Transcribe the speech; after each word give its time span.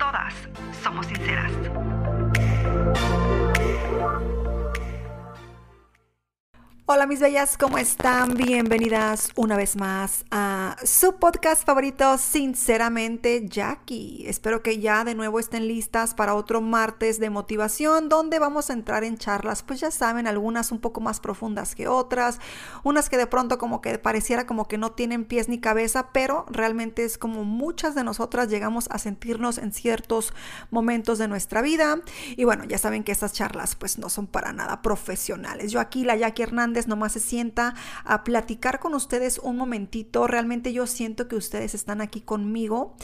todas 0.00 0.32
somos 0.82 1.06
sinceras. 1.06 1.52
Hola 6.92 7.06
mis 7.06 7.20
bellas, 7.20 7.56
¿cómo 7.56 7.78
están? 7.78 8.34
Bienvenidas 8.34 9.28
una 9.36 9.56
vez 9.56 9.76
más 9.76 10.24
a 10.32 10.74
su 10.82 11.20
podcast 11.20 11.64
favorito, 11.64 12.18
Sinceramente 12.18 13.46
Jackie. 13.46 14.24
Espero 14.26 14.60
que 14.64 14.80
ya 14.80 15.04
de 15.04 15.14
nuevo 15.14 15.38
estén 15.38 15.68
listas 15.68 16.14
para 16.14 16.34
otro 16.34 16.60
martes 16.60 17.20
de 17.20 17.30
motivación 17.30 18.08
donde 18.08 18.40
vamos 18.40 18.70
a 18.70 18.72
entrar 18.72 19.04
en 19.04 19.18
charlas, 19.18 19.62
pues 19.62 19.78
ya 19.78 19.92
saben, 19.92 20.26
algunas 20.26 20.72
un 20.72 20.80
poco 20.80 21.00
más 21.00 21.20
profundas 21.20 21.76
que 21.76 21.86
otras, 21.86 22.40
unas 22.82 23.08
que 23.08 23.18
de 23.18 23.28
pronto 23.28 23.56
como 23.56 23.80
que 23.80 23.96
pareciera 24.00 24.44
como 24.44 24.66
que 24.66 24.76
no 24.76 24.90
tienen 24.90 25.26
pies 25.26 25.48
ni 25.48 25.60
cabeza, 25.60 26.08
pero 26.12 26.44
realmente 26.50 27.04
es 27.04 27.18
como 27.18 27.44
muchas 27.44 27.94
de 27.94 28.02
nosotras 28.02 28.48
llegamos 28.48 28.88
a 28.90 28.98
sentirnos 28.98 29.58
en 29.58 29.72
ciertos 29.72 30.34
momentos 30.72 31.18
de 31.18 31.28
nuestra 31.28 31.62
vida. 31.62 32.00
Y 32.36 32.42
bueno, 32.42 32.64
ya 32.64 32.78
saben 32.78 33.04
que 33.04 33.12
estas 33.12 33.32
charlas 33.32 33.76
pues 33.76 33.96
no 33.96 34.08
son 34.08 34.26
para 34.26 34.52
nada 34.52 34.82
profesionales. 34.82 35.70
Yo 35.70 35.78
aquí, 35.78 36.02
la 36.02 36.16
Jackie 36.16 36.42
Hernández, 36.42 36.79
nomás 36.88 37.12
se 37.12 37.20
sienta 37.20 37.74
a 38.04 38.24
platicar 38.24 38.80
con 38.80 38.94
ustedes 38.94 39.38
un 39.38 39.56
momentito. 39.56 40.26
Realmente 40.26 40.72
yo 40.72 40.86
siento 40.86 41.28
que 41.28 41.36
ustedes 41.36 41.74
están 41.74 42.00
aquí 42.00 42.20
conmigo 42.20 42.94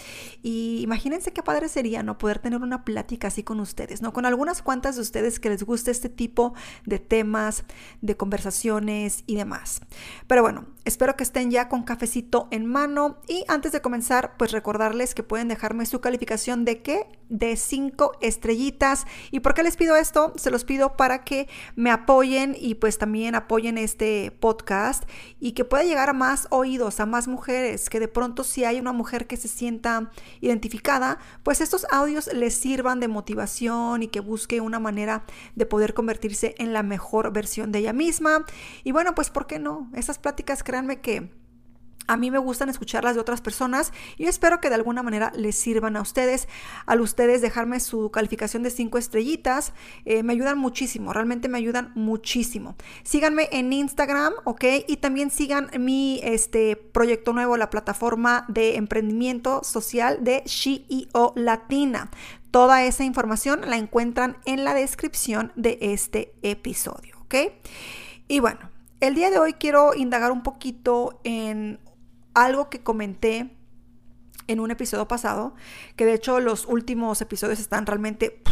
y 0.42 0.80
imagínense 0.82 1.32
qué 1.32 1.42
padre 1.42 1.68
sería, 1.68 2.02
¿no? 2.02 2.18
Poder 2.18 2.38
tener 2.38 2.62
una 2.62 2.84
plática 2.84 3.28
así 3.28 3.42
con 3.42 3.60
ustedes, 3.60 4.02
¿no? 4.02 4.12
Con 4.12 4.26
algunas 4.26 4.62
cuantas 4.62 4.96
de 4.96 5.02
ustedes 5.02 5.40
que 5.40 5.50
les 5.50 5.62
guste 5.62 5.90
este 5.90 6.08
tipo 6.08 6.54
de 6.84 6.98
temas, 6.98 7.64
de 8.00 8.16
conversaciones 8.16 9.24
y 9.26 9.36
demás. 9.36 9.80
Pero 10.26 10.42
bueno, 10.42 10.66
espero 10.84 11.16
que 11.16 11.24
estén 11.24 11.50
ya 11.50 11.68
con 11.68 11.82
cafecito 11.82 12.48
en 12.50 12.66
mano 12.66 13.18
y 13.28 13.44
antes 13.48 13.72
de 13.72 13.80
comenzar, 13.80 14.36
pues 14.36 14.52
recordarles 14.52 15.14
que 15.14 15.22
pueden 15.22 15.48
dejarme 15.48 15.86
su 15.86 16.00
calificación 16.00 16.64
de 16.64 16.82
qué? 16.82 17.06
De 17.28 17.56
cinco 17.56 18.12
estrellitas. 18.20 19.06
¿Y 19.30 19.40
por 19.40 19.54
qué 19.54 19.62
les 19.62 19.76
pido 19.76 19.96
esto? 19.96 20.32
Se 20.36 20.50
los 20.50 20.64
pido 20.64 20.96
para 20.96 21.24
que 21.24 21.48
me 21.74 21.90
apoyen 21.90 22.56
y 22.58 22.76
pues 22.76 22.98
también 22.98 23.34
apoyen 23.34 23.65
en 23.66 23.78
este 23.78 24.30
podcast 24.30 25.04
y 25.40 25.52
que 25.52 25.64
pueda 25.64 25.84
llegar 25.84 26.08
a 26.08 26.12
más 26.12 26.46
oídos, 26.50 27.00
a 27.00 27.06
más 27.06 27.28
mujeres, 27.28 27.90
que 27.90 28.00
de 28.00 28.08
pronto 28.08 28.44
si 28.44 28.64
hay 28.64 28.78
una 28.78 28.92
mujer 28.92 29.26
que 29.26 29.36
se 29.36 29.48
sienta 29.48 30.10
identificada, 30.40 31.18
pues 31.42 31.60
estos 31.60 31.86
audios 31.90 32.32
les 32.32 32.54
sirvan 32.54 33.00
de 33.00 33.08
motivación 33.08 34.02
y 34.02 34.08
que 34.08 34.20
busque 34.20 34.60
una 34.60 34.78
manera 34.78 35.24
de 35.54 35.66
poder 35.66 35.94
convertirse 35.94 36.54
en 36.58 36.72
la 36.72 36.82
mejor 36.82 37.32
versión 37.32 37.72
de 37.72 37.80
ella 37.80 37.92
misma. 37.92 38.44
Y 38.84 38.92
bueno, 38.92 39.14
pues 39.14 39.30
¿por 39.30 39.46
qué 39.46 39.58
no? 39.58 39.90
Esas 39.94 40.18
pláticas, 40.18 40.62
créanme 40.62 41.00
que 41.00 41.30
a 42.06 42.16
mí 42.16 42.30
me 42.30 42.38
gustan 42.38 42.68
escucharlas 42.68 43.14
de 43.14 43.20
otras 43.20 43.40
personas 43.40 43.92
y 44.16 44.26
espero 44.26 44.60
que 44.60 44.68
de 44.68 44.74
alguna 44.74 45.02
manera 45.02 45.32
les 45.34 45.56
sirvan 45.56 45.96
a 45.96 46.02
ustedes. 46.02 46.48
Al 46.86 47.00
ustedes 47.00 47.42
dejarme 47.42 47.80
su 47.80 48.10
calificación 48.10 48.62
de 48.62 48.70
cinco 48.70 48.98
estrellitas, 48.98 49.72
eh, 50.04 50.22
me 50.22 50.32
ayudan 50.32 50.58
muchísimo, 50.58 51.12
realmente 51.12 51.48
me 51.48 51.58
ayudan 51.58 51.92
muchísimo. 51.94 52.76
Síganme 53.02 53.48
en 53.52 53.72
Instagram, 53.72 54.32
¿ok? 54.44 54.64
Y 54.86 54.98
también 54.98 55.30
sigan 55.30 55.70
mi 55.78 56.20
este, 56.22 56.76
proyecto 56.76 57.32
nuevo, 57.32 57.56
la 57.56 57.70
plataforma 57.70 58.44
de 58.48 58.76
emprendimiento 58.76 59.62
social 59.64 60.18
de 60.22 60.42
CEO 60.46 61.32
Latina. 61.36 62.10
Toda 62.50 62.84
esa 62.84 63.04
información 63.04 63.60
la 63.66 63.76
encuentran 63.76 64.38
en 64.44 64.64
la 64.64 64.72
descripción 64.74 65.52
de 65.56 65.78
este 65.80 66.32
episodio, 66.42 67.16
¿ok? 67.22 67.34
Y 68.28 68.40
bueno, 68.40 68.70
el 69.00 69.14
día 69.14 69.30
de 69.30 69.38
hoy 69.38 69.52
quiero 69.52 69.94
indagar 69.94 70.32
un 70.32 70.42
poquito 70.42 71.20
en 71.22 71.78
algo 72.36 72.68
que 72.68 72.82
comenté 72.82 73.50
en 74.46 74.60
un 74.60 74.70
episodio 74.70 75.08
pasado, 75.08 75.54
que 75.96 76.04
de 76.04 76.14
hecho 76.14 76.38
los 76.38 76.66
últimos 76.66 77.20
episodios 77.20 77.58
están 77.58 77.86
realmente 77.86 78.42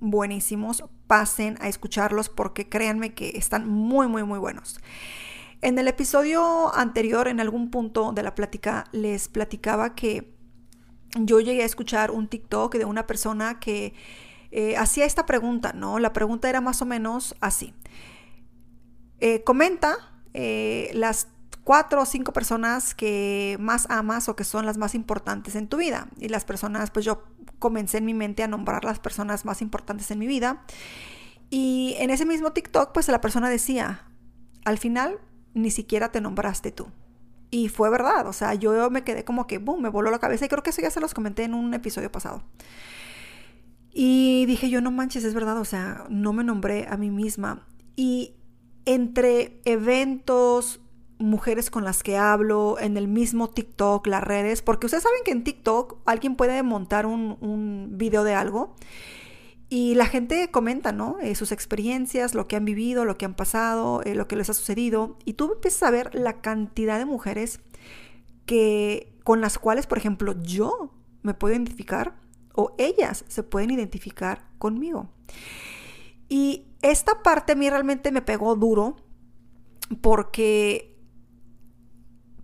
buenísimos. 0.00 0.84
Pasen 1.06 1.56
a 1.60 1.68
escucharlos 1.68 2.28
porque 2.28 2.68
créanme 2.68 3.14
que 3.14 3.30
están 3.36 3.68
muy, 3.68 4.08
muy, 4.08 4.24
muy 4.24 4.38
buenos. 4.38 4.80
En 5.62 5.78
el 5.78 5.88
episodio 5.88 6.74
anterior, 6.74 7.28
en 7.28 7.38
algún 7.38 7.70
punto 7.70 8.12
de 8.12 8.22
la 8.22 8.34
plática, 8.34 8.84
les 8.92 9.28
platicaba 9.28 9.94
que 9.94 10.34
yo 11.16 11.40
llegué 11.40 11.62
a 11.62 11.66
escuchar 11.66 12.10
un 12.10 12.28
TikTok 12.28 12.74
de 12.76 12.84
una 12.84 13.06
persona 13.06 13.60
que 13.60 13.94
eh, 14.50 14.76
hacía 14.76 15.04
esta 15.04 15.26
pregunta, 15.26 15.72
¿no? 15.72 15.98
La 15.98 16.12
pregunta 16.12 16.48
era 16.48 16.60
más 16.60 16.82
o 16.82 16.86
menos 16.86 17.36
así. 17.40 17.74
Eh, 19.20 19.44
comenta 19.44 19.96
eh, 20.32 20.90
las 20.94 21.28
cuatro 21.70 22.02
o 22.02 22.04
cinco 22.04 22.32
personas 22.32 22.96
que 22.96 23.56
más 23.60 23.86
amas 23.90 24.28
o 24.28 24.34
que 24.34 24.42
son 24.42 24.66
las 24.66 24.76
más 24.76 24.96
importantes 24.96 25.54
en 25.54 25.68
tu 25.68 25.76
vida. 25.76 26.08
Y 26.18 26.26
las 26.26 26.44
personas, 26.44 26.90
pues 26.90 27.04
yo 27.04 27.22
comencé 27.60 27.98
en 27.98 28.06
mi 28.06 28.12
mente 28.12 28.42
a 28.42 28.48
nombrar 28.48 28.84
las 28.84 28.98
personas 28.98 29.44
más 29.44 29.62
importantes 29.62 30.10
en 30.10 30.18
mi 30.18 30.26
vida. 30.26 30.64
Y 31.48 31.94
en 32.00 32.10
ese 32.10 32.26
mismo 32.26 32.50
TikTok, 32.50 32.90
pues 32.92 33.06
la 33.06 33.20
persona 33.20 33.48
decía, 33.48 34.04
al 34.64 34.78
final 34.78 35.20
ni 35.54 35.70
siquiera 35.70 36.10
te 36.10 36.20
nombraste 36.20 36.72
tú. 36.72 36.88
Y 37.52 37.68
fue 37.68 37.88
verdad, 37.88 38.26
o 38.26 38.32
sea, 38.32 38.54
yo 38.54 38.90
me 38.90 39.04
quedé 39.04 39.24
como 39.24 39.46
que, 39.46 39.58
boom, 39.58 39.80
me 39.80 39.90
voló 39.90 40.10
la 40.10 40.18
cabeza 40.18 40.46
y 40.46 40.48
creo 40.48 40.64
que 40.64 40.70
eso 40.70 40.82
ya 40.82 40.90
se 40.90 40.98
los 40.98 41.14
comenté 41.14 41.44
en 41.44 41.54
un 41.54 41.72
episodio 41.72 42.10
pasado. 42.10 42.42
Y 43.92 44.44
dije 44.46 44.70
yo, 44.70 44.80
no 44.80 44.90
manches, 44.90 45.22
es 45.22 45.34
verdad, 45.34 45.56
o 45.58 45.64
sea, 45.64 46.04
no 46.08 46.32
me 46.32 46.42
nombré 46.42 46.88
a 46.90 46.96
mí 46.96 47.12
misma. 47.12 47.64
Y 47.94 48.34
entre 48.86 49.60
eventos, 49.64 50.80
mujeres 51.20 51.70
con 51.70 51.84
las 51.84 52.02
que 52.02 52.16
hablo, 52.16 52.78
en 52.80 52.96
el 52.96 53.06
mismo 53.06 53.48
TikTok, 53.48 54.06
las 54.06 54.24
redes, 54.24 54.62
porque 54.62 54.86
ustedes 54.86 55.04
saben 55.04 55.20
que 55.24 55.30
en 55.30 55.44
TikTok 55.44 55.98
alguien 56.06 56.36
puede 56.36 56.62
montar 56.62 57.06
un, 57.06 57.36
un 57.40 57.90
video 57.92 58.24
de 58.24 58.34
algo 58.34 58.74
y 59.72 59.94
la 59.94 60.06
gente 60.06 60.50
comenta, 60.50 60.90
¿no? 60.90 61.18
Eh, 61.20 61.36
sus 61.36 61.52
experiencias, 61.52 62.34
lo 62.34 62.48
que 62.48 62.56
han 62.56 62.64
vivido, 62.64 63.04
lo 63.04 63.16
que 63.16 63.24
han 63.24 63.34
pasado, 63.34 64.02
eh, 64.02 64.16
lo 64.16 64.26
que 64.26 64.34
les 64.34 64.50
ha 64.50 64.54
sucedido. 64.54 65.16
Y 65.24 65.34
tú 65.34 65.52
empiezas 65.52 65.84
a 65.84 65.92
ver 65.92 66.12
la 66.12 66.40
cantidad 66.40 66.98
de 66.98 67.04
mujeres 67.04 67.60
que, 68.46 69.16
con 69.22 69.40
las 69.40 69.60
cuales, 69.60 69.86
por 69.86 69.96
ejemplo, 69.96 70.34
yo 70.42 70.92
me 71.22 71.34
puedo 71.34 71.54
identificar 71.54 72.16
o 72.52 72.74
ellas 72.78 73.24
se 73.28 73.44
pueden 73.44 73.70
identificar 73.70 74.44
conmigo. 74.58 75.08
Y 76.28 76.66
esta 76.82 77.22
parte 77.22 77.52
a 77.52 77.56
mí 77.56 77.70
realmente 77.70 78.10
me 78.10 78.22
pegó 78.22 78.56
duro 78.56 78.96
porque 80.00 80.99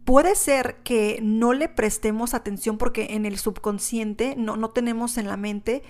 Puede 0.06 0.36
ser 0.36 0.76
que 0.84 1.18
no 1.20 1.52
le 1.52 1.68
prestemos 1.68 2.32
atención 2.32 2.78
porque 2.78 3.08
en 3.10 3.26
el 3.26 3.38
subconsciente 3.38 4.36
no, 4.38 4.56
no 4.56 4.70
tenemos 4.70 5.18
en 5.18 5.26
la 5.26 5.36
mente 5.36 5.82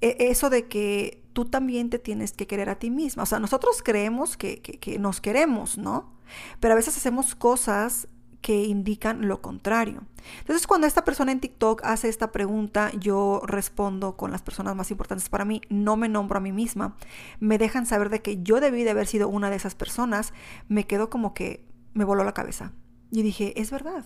eh, 0.00 0.16
eso 0.20 0.50
de 0.50 0.68
que 0.68 1.20
tú 1.32 1.46
también 1.46 1.90
te 1.90 1.98
tienes 1.98 2.30
que 2.30 2.46
querer 2.46 2.70
a 2.70 2.78
ti 2.78 2.90
misma. 2.90 3.24
O 3.24 3.26
sea, 3.26 3.40
nosotros 3.40 3.82
creemos 3.82 4.36
que, 4.36 4.60
que, 4.60 4.98
nos 5.00 5.20
queremos, 5.20 5.78
¿no? 5.78 6.14
Pero 6.60 6.74
a 6.74 6.76
veces 6.76 6.96
hacemos 6.96 7.34
cosas 7.34 8.06
que 8.40 8.62
indican 8.62 9.26
lo 9.26 9.42
contrario. 9.42 10.04
Entonces, 10.38 10.68
cuando 10.68 10.86
esta 10.86 11.04
persona 11.04 11.32
en 11.32 11.40
TikTok 11.40 11.82
hace 11.82 12.08
esta 12.08 12.30
pregunta, 12.30 12.92
yo 13.00 13.42
respondo 13.46 14.16
con 14.16 14.30
las 14.30 14.42
personas 14.42 14.76
más 14.76 14.92
importantes 14.92 15.28
para 15.28 15.44
mí, 15.44 15.60
no 15.70 15.96
me 15.96 16.08
nombro 16.08 16.38
a 16.38 16.40
mí 16.40 16.52
misma, 16.52 16.96
me 17.40 17.58
dejan 17.58 17.84
saber 17.84 18.10
de 18.10 18.22
que 18.22 18.40
yo 18.44 18.60
debí 18.60 18.84
de 18.84 18.90
haber 18.90 19.08
sido 19.08 19.28
una 19.28 19.50
de 19.50 19.56
esas 19.56 19.74
personas, 19.74 20.32
me 20.68 20.86
quedo 20.86 21.10
como 21.10 21.34
que 21.34 21.66
me 21.94 22.04
voló 22.04 22.22
la 22.22 22.32
cabeza. 22.32 22.72
Y 23.10 23.22
dije, 23.22 23.60
es 23.60 23.70
verdad, 23.70 24.04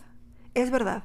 es 0.55 0.71
verdad. 0.71 1.05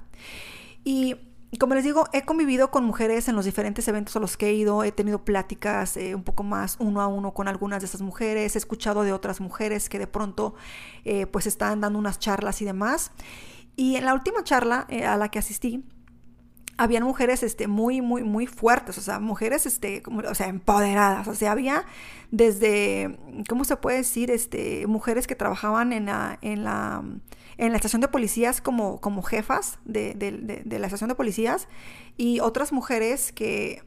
Y 0.83 1.15
como 1.59 1.75
les 1.75 1.83
digo, 1.83 2.07
he 2.11 2.23
convivido 2.23 2.69
con 2.71 2.83
mujeres 2.83 3.27
en 3.27 3.35
los 3.35 3.45
diferentes 3.45 3.87
eventos 3.87 4.15
a 4.15 4.19
los 4.19 4.37
que 4.37 4.49
he 4.49 4.53
ido, 4.53 4.83
he 4.83 4.91
tenido 4.91 5.23
pláticas 5.23 5.95
eh, 5.97 6.15
un 6.15 6.23
poco 6.23 6.43
más 6.43 6.75
uno 6.79 7.01
a 7.01 7.07
uno 7.07 7.33
con 7.33 7.47
algunas 7.47 7.81
de 7.81 7.87
esas 7.87 8.01
mujeres, 8.01 8.55
he 8.55 8.57
escuchado 8.57 9.03
de 9.03 9.13
otras 9.13 9.39
mujeres 9.39 9.87
que 9.89 9.99
de 9.99 10.07
pronto 10.07 10.55
eh, 11.05 11.27
pues 11.27 11.47
están 11.47 11.81
dando 11.81 11.99
unas 11.99 12.19
charlas 12.19 12.61
y 12.61 12.65
demás. 12.65 13.11
Y 13.75 13.95
en 13.95 14.05
la 14.05 14.13
última 14.13 14.43
charla 14.43 14.85
eh, 14.89 15.05
a 15.05 15.17
la 15.17 15.29
que 15.29 15.39
asistí, 15.39 15.83
habían 16.77 17.03
mujeres 17.03 17.41
este, 17.43 17.67
muy, 17.67 18.01
muy, 18.01 18.23
muy 18.23 18.47
fuertes, 18.47 18.97
o 18.97 19.01
sea, 19.01 19.19
mujeres, 19.19 19.65
este, 19.65 20.01
como, 20.01 20.19
o 20.19 20.35
sea, 20.35 20.47
empoderadas, 20.47 21.27
o 21.27 21.35
sea, 21.35 21.51
había 21.53 21.85
desde, 22.31 23.17
¿cómo 23.47 23.63
se 23.63 23.77
puede 23.77 23.97
decir? 23.97 24.29
Este, 24.29 24.85
mujeres 24.87 25.25
que 25.25 25.35
trabajaban 25.35 25.93
en 25.93 26.07
la, 26.07 26.37
en 26.41 26.63
la, 26.65 27.01
en 27.57 27.71
la 27.71 27.77
estación 27.77 28.01
de 28.01 28.07
policías 28.07 28.61
como, 28.61 28.99
como 29.01 29.21
jefas 29.21 29.79
de, 29.85 30.13
de, 30.13 30.79
la 30.79 30.87
estación 30.87 31.09
de 31.09 31.15
policías 31.15 31.67
y 32.17 32.39
otras 32.39 32.71
mujeres 32.71 33.31
que 33.31 33.81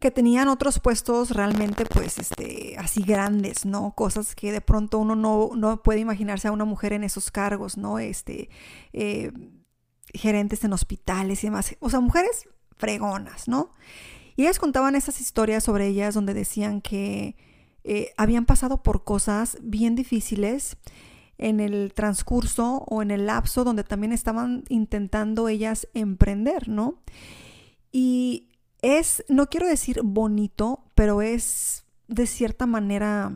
que 0.00 0.10
tenían 0.10 0.48
otros 0.48 0.80
puestos 0.80 1.32
realmente 1.32 1.84
pues 1.84 2.18
este 2.18 2.74
así 2.78 3.02
grandes, 3.02 3.66
¿no? 3.66 3.94
Cosas 3.94 4.34
que 4.34 4.50
de 4.50 4.62
pronto 4.62 4.98
uno 4.98 5.14
no, 5.14 5.50
no 5.54 5.82
puede 5.82 6.00
imaginarse 6.00 6.48
a 6.48 6.52
una 6.52 6.64
mujer 6.64 6.94
en 6.94 7.04
esos 7.04 7.30
cargos, 7.30 7.76
¿no? 7.76 7.98
Este, 7.98 8.48
eh, 8.94 9.30
gerentes 10.14 10.64
en 10.64 10.72
hospitales 10.72 11.44
y 11.44 11.48
demás. 11.48 11.76
O 11.80 11.90
sea, 11.90 12.00
mujeres 12.00 12.48
fregonas, 12.78 13.46
¿no? 13.46 13.74
Y 14.36 14.44
ellas 14.44 14.58
contaban 14.58 14.94
esas 14.94 15.20
historias 15.20 15.64
sobre 15.64 15.88
ellas 15.88 16.14
donde 16.14 16.32
decían 16.32 16.80
que 16.80 17.36
eh, 17.84 18.12
habían 18.16 18.46
pasado 18.46 18.82
por 18.82 19.04
cosas 19.04 19.58
bien 19.60 19.96
difíciles 19.96 20.78
en 21.40 21.58
el 21.58 21.92
transcurso 21.94 22.84
o 22.86 23.00
en 23.00 23.10
el 23.10 23.26
lapso 23.26 23.64
donde 23.64 23.82
también 23.82 24.12
estaban 24.12 24.64
intentando 24.68 25.48
ellas 25.48 25.88
emprender, 25.94 26.68
¿no? 26.68 27.00
Y 27.90 28.50
es, 28.82 29.24
no 29.28 29.48
quiero 29.48 29.66
decir 29.66 30.02
bonito, 30.04 30.84
pero 30.94 31.22
es 31.22 31.84
de 32.08 32.26
cierta 32.26 32.66
manera 32.66 33.32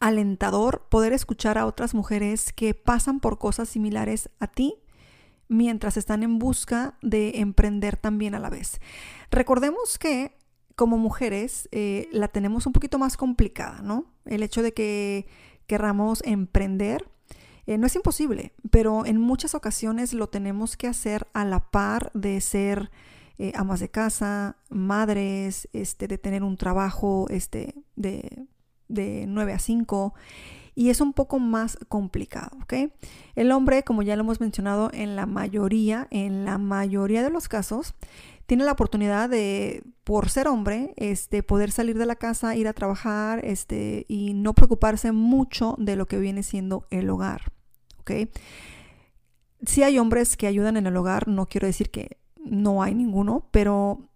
alentador 0.00 0.88
poder 0.90 1.12
escuchar 1.12 1.56
a 1.56 1.66
otras 1.66 1.94
mujeres 1.94 2.52
que 2.52 2.74
pasan 2.74 3.20
por 3.20 3.38
cosas 3.38 3.68
similares 3.68 4.28
a 4.40 4.48
ti 4.48 4.74
mientras 5.48 5.96
están 5.96 6.24
en 6.24 6.38
busca 6.38 6.98
de 7.00 7.38
emprender 7.38 7.96
también 7.96 8.34
a 8.34 8.40
la 8.40 8.50
vez. 8.50 8.80
Recordemos 9.30 9.98
que 9.98 10.36
como 10.74 10.98
mujeres 10.98 11.68
eh, 11.70 12.08
la 12.12 12.28
tenemos 12.28 12.66
un 12.66 12.72
poquito 12.72 12.98
más 12.98 13.16
complicada, 13.16 13.82
¿no? 13.82 14.06
El 14.24 14.42
hecho 14.42 14.62
de 14.62 14.74
que 14.74 15.26
querramos 15.68 16.22
emprender 16.24 17.06
eh, 17.68 17.76
no 17.76 17.86
es 17.86 17.94
imposible, 17.96 18.54
pero 18.70 19.04
en 19.04 19.20
muchas 19.20 19.54
ocasiones 19.54 20.14
lo 20.14 20.30
tenemos 20.30 20.78
que 20.78 20.86
hacer 20.86 21.26
a 21.34 21.44
la 21.44 21.60
par 21.60 22.10
de 22.14 22.40
ser 22.40 22.90
eh, 23.36 23.52
amas 23.54 23.78
de 23.78 23.90
casa, 23.90 24.56
madres, 24.70 25.68
este, 25.74 26.08
de 26.08 26.16
tener 26.16 26.42
un 26.42 26.56
trabajo 26.56 27.26
este, 27.28 27.74
de, 27.94 28.46
de 28.88 29.26
9 29.28 29.52
a 29.52 29.58
5 29.58 30.14
y 30.74 30.88
es 30.88 31.02
un 31.02 31.12
poco 31.12 31.40
más 31.40 31.76
complicado, 31.88 32.56
¿ok? 32.62 32.90
El 33.34 33.52
hombre, 33.52 33.82
como 33.82 34.00
ya 34.00 34.16
lo 34.16 34.22
hemos 34.22 34.40
mencionado, 34.40 34.90
en 34.94 35.14
la 35.14 35.26
mayoría, 35.26 36.08
en 36.10 36.46
la 36.46 36.56
mayoría 36.56 37.22
de 37.22 37.28
los 37.28 37.48
casos, 37.48 37.94
tiene 38.48 38.64
la 38.64 38.72
oportunidad 38.72 39.28
de, 39.28 39.84
por 40.04 40.30
ser 40.30 40.48
hombre, 40.48 40.94
este, 40.96 41.42
poder 41.42 41.70
salir 41.70 41.98
de 41.98 42.06
la 42.06 42.16
casa, 42.16 42.56
ir 42.56 42.66
a 42.66 42.72
trabajar, 42.72 43.44
este, 43.44 44.06
y 44.08 44.32
no 44.32 44.54
preocuparse 44.54 45.12
mucho 45.12 45.74
de 45.76 45.96
lo 45.96 46.06
que 46.06 46.16
viene 46.16 46.42
siendo 46.42 46.86
el 46.90 47.10
hogar. 47.10 47.52
Si 49.66 49.82
hay 49.82 49.98
hombres 49.98 50.38
que 50.38 50.46
ayudan 50.46 50.78
en 50.78 50.86
el 50.86 50.96
hogar, 50.96 51.28
no 51.28 51.44
quiero 51.44 51.66
decir 51.66 51.90
que 51.90 52.16
no 52.42 52.82
hay 52.82 52.94
ninguno, 52.94 53.46
pero 53.50 54.08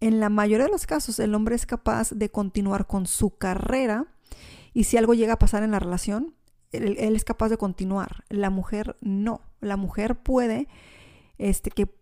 en 0.00 0.18
la 0.18 0.30
mayoría 0.30 0.66
de 0.66 0.72
los 0.72 0.88
casos 0.88 1.20
el 1.20 1.32
hombre 1.32 1.54
es 1.54 1.64
capaz 1.64 2.10
de 2.10 2.32
continuar 2.32 2.88
con 2.88 3.06
su 3.06 3.38
carrera 3.38 4.08
y 4.72 4.82
si 4.82 4.96
algo 4.96 5.14
llega 5.14 5.34
a 5.34 5.38
pasar 5.38 5.62
en 5.62 5.70
la 5.70 5.78
relación, 5.78 6.34
él, 6.72 6.98
es 6.98 7.22
capaz 7.22 7.50
de 7.50 7.56
continuar. 7.56 8.24
La 8.30 8.50
mujer 8.50 8.96
no. 9.00 9.42
La 9.60 9.76
mujer 9.76 10.16
puede, 10.16 10.66
este, 11.38 11.70
que, 11.70 11.94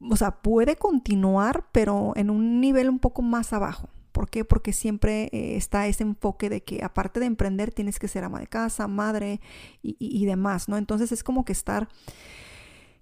o 0.00 0.16
sea, 0.16 0.42
puede 0.42 0.76
continuar, 0.76 1.66
pero 1.72 2.12
en 2.16 2.30
un 2.30 2.60
nivel 2.60 2.88
un 2.88 2.98
poco 2.98 3.22
más 3.22 3.52
abajo. 3.52 3.88
¿Por 4.12 4.28
qué? 4.28 4.44
Porque 4.44 4.72
siempre 4.72 5.28
eh, 5.32 5.56
está 5.56 5.86
ese 5.86 6.02
enfoque 6.02 6.48
de 6.50 6.62
que 6.62 6.82
aparte 6.82 7.20
de 7.20 7.26
emprender 7.26 7.72
tienes 7.72 7.98
que 7.98 8.08
ser 8.08 8.24
ama 8.24 8.40
de 8.40 8.48
casa, 8.48 8.88
madre 8.88 9.40
y, 9.82 9.96
y 9.98 10.26
demás, 10.26 10.68
¿no? 10.68 10.76
Entonces 10.76 11.12
es 11.12 11.22
como 11.22 11.44
que 11.44 11.52
estar 11.52 11.88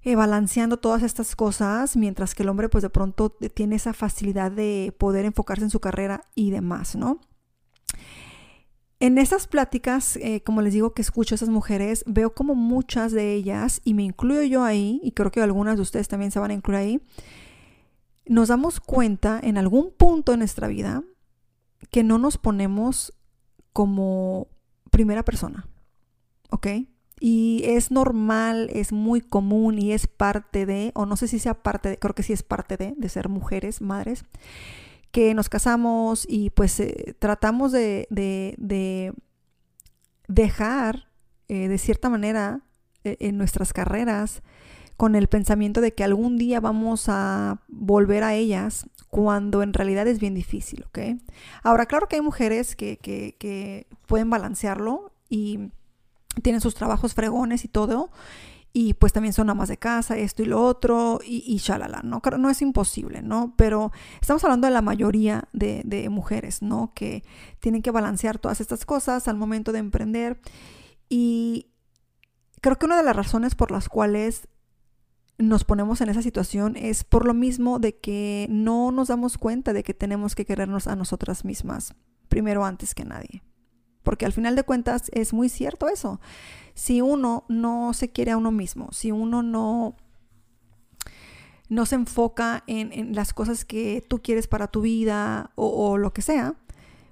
eh, 0.02 0.14
balanceando 0.14 0.78
todas 0.78 1.02
estas 1.02 1.34
cosas, 1.34 1.96
mientras 1.96 2.34
que 2.34 2.42
el 2.42 2.48
hombre 2.48 2.68
pues 2.68 2.82
de 2.82 2.90
pronto 2.90 3.30
tiene 3.30 3.76
esa 3.76 3.92
facilidad 3.92 4.52
de 4.52 4.94
poder 4.96 5.24
enfocarse 5.24 5.64
en 5.64 5.70
su 5.70 5.80
carrera 5.80 6.22
y 6.34 6.50
demás, 6.50 6.94
¿no? 6.94 7.20
En 9.00 9.16
esas 9.18 9.46
pláticas, 9.46 10.16
eh, 10.16 10.42
como 10.42 10.60
les 10.60 10.72
digo 10.72 10.92
que 10.92 11.02
escucho 11.02 11.34
a 11.34 11.36
esas 11.36 11.50
mujeres, 11.50 12.02
veo 12.06 12.34
como 12.34 12.56
muchas 12.56 13.12
de 13.12 13.32
ellas, 13.32 13.80
y 13.84 13.94
me 13.94 14.02
incluyo 14.02 14.42
yo 14.42 14.64
ahí, 14.64 15.00
y 15.04 15.12
creo 15.12 15.30
que 15.30 15.40
algunas 15.40 15.76
de 15.76 15.82
ustedes 15.82 16.08
también 16.08 16.32
se 16.32 16.40
van 16.40 16.50
a 16.50 16.54
incluir 16.54 16.78
ahí, 16.78 17.00
nos 18.26 18.48
damos 18.48 18.80
cuenta 18.80 19.38
en 19.42 19.56
algún 19.56 19.92
punto 19.96 20.32
de 20.32 20.38
nuestra 20.38 20.66
vida 20.66 21.04
que 21.90 22.02
no 22.02 22.18
nos 22.18 22.38
ponemos 22.38 23.12
como 23.72 24.48
primera 24.90 25.24
persona, 25.24 25.68
¿ok? 26.50 26.66
Y 27.20 27.62
es 27.64 27.92
normal, 27.92 28.68
es 28.72 28.92
muy 28.92 29.20
común 29.20 29.78
y 29.78 29.92
es 29.92 30.08
parte 30.08 30.66
de, 30.66 30.90
o 30.94 31.06
no 31.06 31.16
sé 31.16 31.28
si 31.28 31.38
sea 31.38 31.54
parte 31.54 31.90
de, 31.90 31.98
creo 31.98 32.14
que 32.16 32.24
sí 32.24 32.32
es 32.32 32.42
parte 32.42 32.76
de, 32.76 32.94
de 32.96 33.08
ser 33.08 33.28
mujeres, 33.28 33.80
madres, 33.80 34.24
que 35.10 35.34
nos 35.34 35.48
casamos 35.48 36.26
y 36.28 36.50
pues 36.50 36.78
eh, 36.80 37.14
tratamos 37.18 37.72
de, 37.72 38.06
de, 38.10 39.14
dejar 40.26 41.08
eh, 41.48 41.68
de 41.68 41.78
cierta 41.78 42.10
manera 42.10 42.60
eh, 43.04 43.16
en 43.20 43.38
nuestras 43.38 43.72
carreras 43.72 44.42
con 44.96 45.14
el 45.14 45.28
pensamiento 45.28 45.80
de 45.80 45.94
que 45.94 46.04
algún 46.04 46.36
día 46.38 46.60
vamos 46.60 47.04
a 47.08 47.60
volver 47.68 48.24
a 48.24 48.34
ellas 48.34 48.86
cuando 49.08 49.62
en 49.62 49.72
realidad 49.72 50.06
es 50.08 50.18
bien 50.18 50.34
difícil, 50.34 50.84
¿ok? 50.88 50.98
Ahora, 51.62 51.86
claro 51.86 52.08
que 52.08 52.16
hay 52.16 52.22
mujeres 52.22 52.76
que, 52.76 52.98
que, 52.98 53.36
que 53.38 53.86
pueden 54.06 54.28
balancearlo 54.28 55.12
y 55.30 55.70
tienen 56.42 56.60
sus 56.60 56.74
trabajos 56.74 57.14
fregones 57.14 57.64
y 57.64 57.68
todo, 57.68 58.10
y 58.72 58.94
pues 58.94 59.12
también 59.12 59.32
son 59.32 59.50
amas 59.50 59.68
de 59.68 59.78
casa, 59.78 60.16
esto 60.16 60.42
y 60.42 60.46
lo 60.46 60.62
otro, 60.62 61.20
y, 61.24 61.42
y 61.46 61.56
shalala, 61.58 62.02
¿no? 62.02 62.20
No 62.38 62.50
es 62.50 62.62
imposible, 62.62 63.22
¿no? 63.22 63.54
Pero 63.56 63.92
estamos 64.20 64.44
hablando 64.44 64.66
de 64.66 64.72
la 64.72 64.82
mayoría 64.82 65.48
de, 65.52 65.82
de, 65.84 66.08
mujeres, 66.10 66.62
¿no? 66.62 66.92
Que 66.94 67.24
tienen 67.60 67.82
que 67.82 67.90
balancear 67.90 68.38
todas 68.38 68.60
estas 68.60 68.84
cosas 68.84 69.26
al 69.26 69.36
momento 69.36 69.72
de 69.72 69.78
emprender. 69.78 70.40
Y 71.08 71.70
creo 72.60 72.76
que 72.76 72.86
una 72.86 72.96
de 72.96 73.04
las 73.04 73.16
razones 73.16 73.54
por 73.54 73.70
las 73.70 73.88
cuales 73.88 74.48
nos 75.38 75.64
ponemos 75.64 76.00
en 76.00 76.08
esa 76.08 76.22
situación 76.22 76.76
es 76.76 77.04
por 77.04 77.24
lo 77.24 77.32
mismo 77.32 77.78
de 77.78 77.96
que 77.96 78.46
no 78.50 78.90
nos 78.90 79.08
damos 79.08 79.38
cuenta 79.38 79.72
de 79.72 79.84
que 79.84 79.94
tenemos 79.94 80.34
que 80.34 80.44
querernos 80.44 80.88
a 80.88 80.96
nosotras 80.96 81.44
mismas, 81.44 81.94
primero 82.28 82.64
antes 82.64 82.94
que 82.94 83.04
nadie. 83.04 83.42
Porque 84.08 84.24
al 84.24 84.32
final 84.32 84.56
de 84.56 84.62
cuentas 84.62 85.10
es 85.12 85.34
muy 85.34 85.50
cierto 85.50 85.86
eso. 85.86 86.18
Si 86.72 87.02
uno 87.02 87.44
no 87.48 87.92
se 87.92 88.08
quiere 88.08 88.30
a 88.30 88.38
uno 88.38 88.50
mismo, 88.50 88.88
si 88.90 89.12
uno 89.12 89.42
no, 89.42 89.96
no 91.68 91.84
se 91.84 91.96
enfoca 91.96 92.64
en, 92.66 93.14
las 93.14 93.34
cosas 93.34 93.66
que 93.66 94.02
tú 94.08 94.22
quieres 94.22 94.46
para 94.46 94.68
tu 94.68 94.80
vida 94.80 95.50
o 95.56 95.98
lo 95.98 96.14
que 96.14 96.22
sea, 96.22 96.54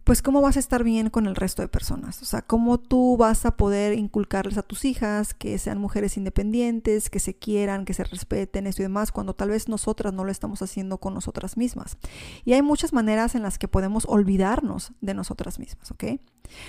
pues 0.06 0.22
cómo 0.22 0.40
vas 0.40 0.54
a 0.54 0.60
estar 0.60 0.84
bien 0.84 1.10
con 1.10 1.26
el 1.26 1.34
resto 1.34 1.62
de 1.62 1.68
personas. 1.68 2.22
O 2.22 2.26
sea, 2.26 2.40
cómo 2.40 2.78
tú 2.78 3.16
vas 3.16 3.44
a 3.44 3.56
poder 3.56 3.98
inculcarles 3.98 4.56
a 4.56 4.62
tus 4.62 4.84
hijas 4.84 5.34
que 5.34 5.58
sean 5.58 5.78
mujeres 5.78 6.16
independientes, 6.16 7.10
que 7.10 7.18
se 7.18 7.34
quieran, 7.34 7.84
que 7.84 7.92
se 7.92 8.04
respeten, 8.04 8.68
esto 8.68 8.82
y 8.82 8.84
demás, 8.84 9.10
cuando 9.10 9.34
tal 9.34 9.50
vez 9.50 9.68
nosotras 9.68 10.12
no 10.12 10.22
lo 10.22 10.30
estamos 10.30 10.62
haciendo 10.62 10.98
con 10.98 11.12
nosotras 11.12 11.56
mismas. 11.56 11.98
Y 12.44 12.52
hay 12.52 12.62
muchas 12.62 12.92
maneras 12.92 13.34
en 13.34 13.42
las 13.42 13.58
que 13.58 13.66
podemos 13.66 14.04
olvidarnos 14.06 14.92
de 15.00 15.14
nosotras 15.14 15.58
mismas, 15.58 15.90
¿ok? 15.90 16.04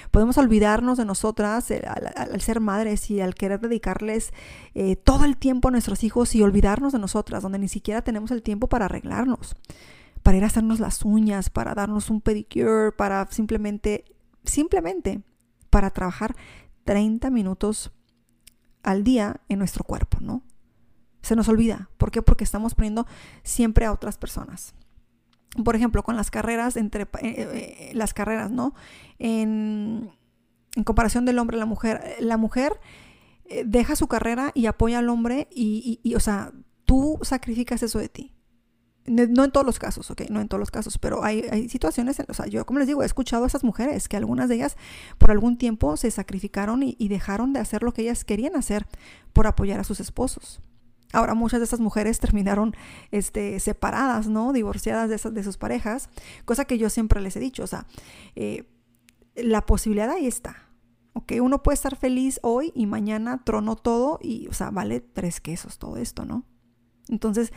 Podemos 0.09 0.39
olvidarnos 0.39 0.97
de 0.97 1.05
nosotras 1.05 1.69
eh, 1.69 1.83
al, 1.87 2.41
ser 2.41 2.59
madres 2.59 3.11
y 3.11 3.21
al 3.21 3.35
querer 3.35 3.59
dedicarles 3.59 4.33
eh, 4.73 4.95
todo 4.95 5.25
el 5.25 5.37
tiempo 5.37 5.67
a 5.67 5.71
nuestros 5.71 6.03
hijos 6.03 6.33
y 6.33 6.41
olvidarnos 6.41 6.91
de 6.91 6.97
nosotras, 6.97 7.43
donde 7.43 7.59
ni 7.59 7.67
siquiera 7.67 8.01
tenemos 8.01 8.31
el 8.31 8.41
tiempo 8.41 8.67
para 8.67 8.85
arreglarnos 8.85 9.55
para 10.27 10.39
ir 10.39 10.43
a 10.43 10.47
hacernos 10.47 10.81
las 10.81 11.05
uñas, 11.05 11.49
para 11.49 11.73
darnos 11.73 12.09
un 12.09 12.19
pedicure, 12.19 12.91
para 12.91 13.25
simplemente, 13.31 14.03
simplemente 14.43 15.21
para 15.69 15.89
trabajar 15.91 16.35
30 16.83 17.29
minutos 17.29 17.93
al 18.83 19.05
día 19.05 19.39
en 19.47 19.59
nuestro 19.59 19.85
cuerpo, 19.85 20.17
¿no? 20.19 20.43
Se 21.21 21.37
nos 21.37 21.47
olvida. 21.47 21.89
¿Por 21.95 22.11
qué? 22.11 22.21
Porque 22.21 22.43
estamos 22.43 22.75
poniendo 22.75 23.07
siempre 23.43 23.85
a 23.85 23.93
otras 23.93 24.17
personas. 24.17 24.75
Por 25.63 25.77
ejemplo, 25.77 26.03
con 26.03 26.17
las 26.17 26.29
carreras, 26.29 26.75
entre 26.75 27.03
eh, 27.03 27.07
eh, 27.21 27.91
las 27.93 28.13
carreras, 28.13 28.51
¿no? 28.51 28.75
En, 29.19 30.11
comparación 30.83 31.23
del 31.23 31.39
hombre 31.39 31.55
a 31.55 31.59
la 31.59 31.65
mujer, 31.65 32.17
la 32.19 32.35
mujer 32.35 32.81
eh, 33.45 33.63
deja 33.65 33.95
su 33.95 34.09
carrera 34.09 34.51
y 34.53 34.65
apoya 34.65 34.99
al 34.99 35.07
hombre 35.07 35.47
y, 35.51 36.01
o 36.17 36.19
sea, 36.19 36.51
tú 36.83 37.17
sacrificas 37.21 37.81
eso 37.81 37.97
de 37.97 38.09
ti 38.09 38.36
no 39.07 39.45
en 39.45 39.51
todos 39.51 39.65
los 39.65 39.79
casos, 39.79 40.11
ok, 40.11 40.23
no 40.29 40.41
en 40.41 40.49
todos 40.49 40.59
los 40.59 40.69
casos, 40.69 40.97
pero 40.97 41.23
hay, 41.23 41.45
hay, 41.49 41.69
situaciones, 41.69 42.21
o 42.27 42.33
sea, 42.33 42.45
yo 42.47 42.65
como 42.65 42.79
les 42.79 42.87
digo, 42.87 43.03
he 43.03 43.05
escuchado 43.05 43.45
a 43.45 43.47
esas 43.47 43.63
mujeres 43.63 44.09
que 44.09 44.17
algunas 44.17 44.49
de 44.49 44.55
ellas 44.55 44.75
por 45.17 45.31
algún 45.31 45.57
tiempo 45.57 45.95
se 45.95 46.11
sacrificaron 46.11 46.83
y, 46.83 46.95
y, 46.99 47.07
dejaron 47.07 47.53
de 47.53 47.61
hacer 47.61 47.83
lo 47.83 47.93
que 47.93 48.01
ellas 48.03 48.25
querían 48.25 48.55
hacer 48.55 48.85
por 49.33 49.47
apoyar 49.47 49.79
a 49.79 49.85
sus 49.85 49.99
esposos. 50.01 50.61
Ahora 51.13 51.33
muchas 51.35 51.59
de 51.59 51.65
esas 51.65 51.79
mujeres 51.79 52.19
terminaron 52.21 52.75
este, 53.11 53.59
separadas, 53.59 54.27
¿no? 54.27 54.51
Divorciadas 54.51 55.09
de, 55.09 55.15
esas, 55.15 55.33
de 55.33 55.43
sus 55.43 55.57
parejas, 55.57 56.09
cosa 56.45 56.65
que 56.65 56.77
yo 56.77 56.89
siempre 56.89 57.21
les 57.21 57.35
he 57.37 57.39
dicho, 57.39 57.63
o 57.63 57.67
sea, 57.67 57.85
eh, 58.35 58.65
la 59.35 59.65
posibilidad 59.65 60.09
ahí 60.09 60.27
está. 60.27 60.63
Ok, 61.13 61.33
uno 61.41 61.63
puede 61.63 61.75
estar 61.75 61.95
feliz 61.95 62.39
hoy 62.43 62.71
y 62.75 62.85
mañana 62.85 63.43
trono 63.43 63.75
todo 63.75 64.19
y, 64.21 64.47
o 64.49 64.53
sea, 64.53 64.69
vale 64.69 64.99
tres 64.99 65.41
quesos 65.41 65.79
todo 65.79 65.97
esto, 65.97 66.25
¿no? 66.25 66.43
Entonces, 67.09 67.51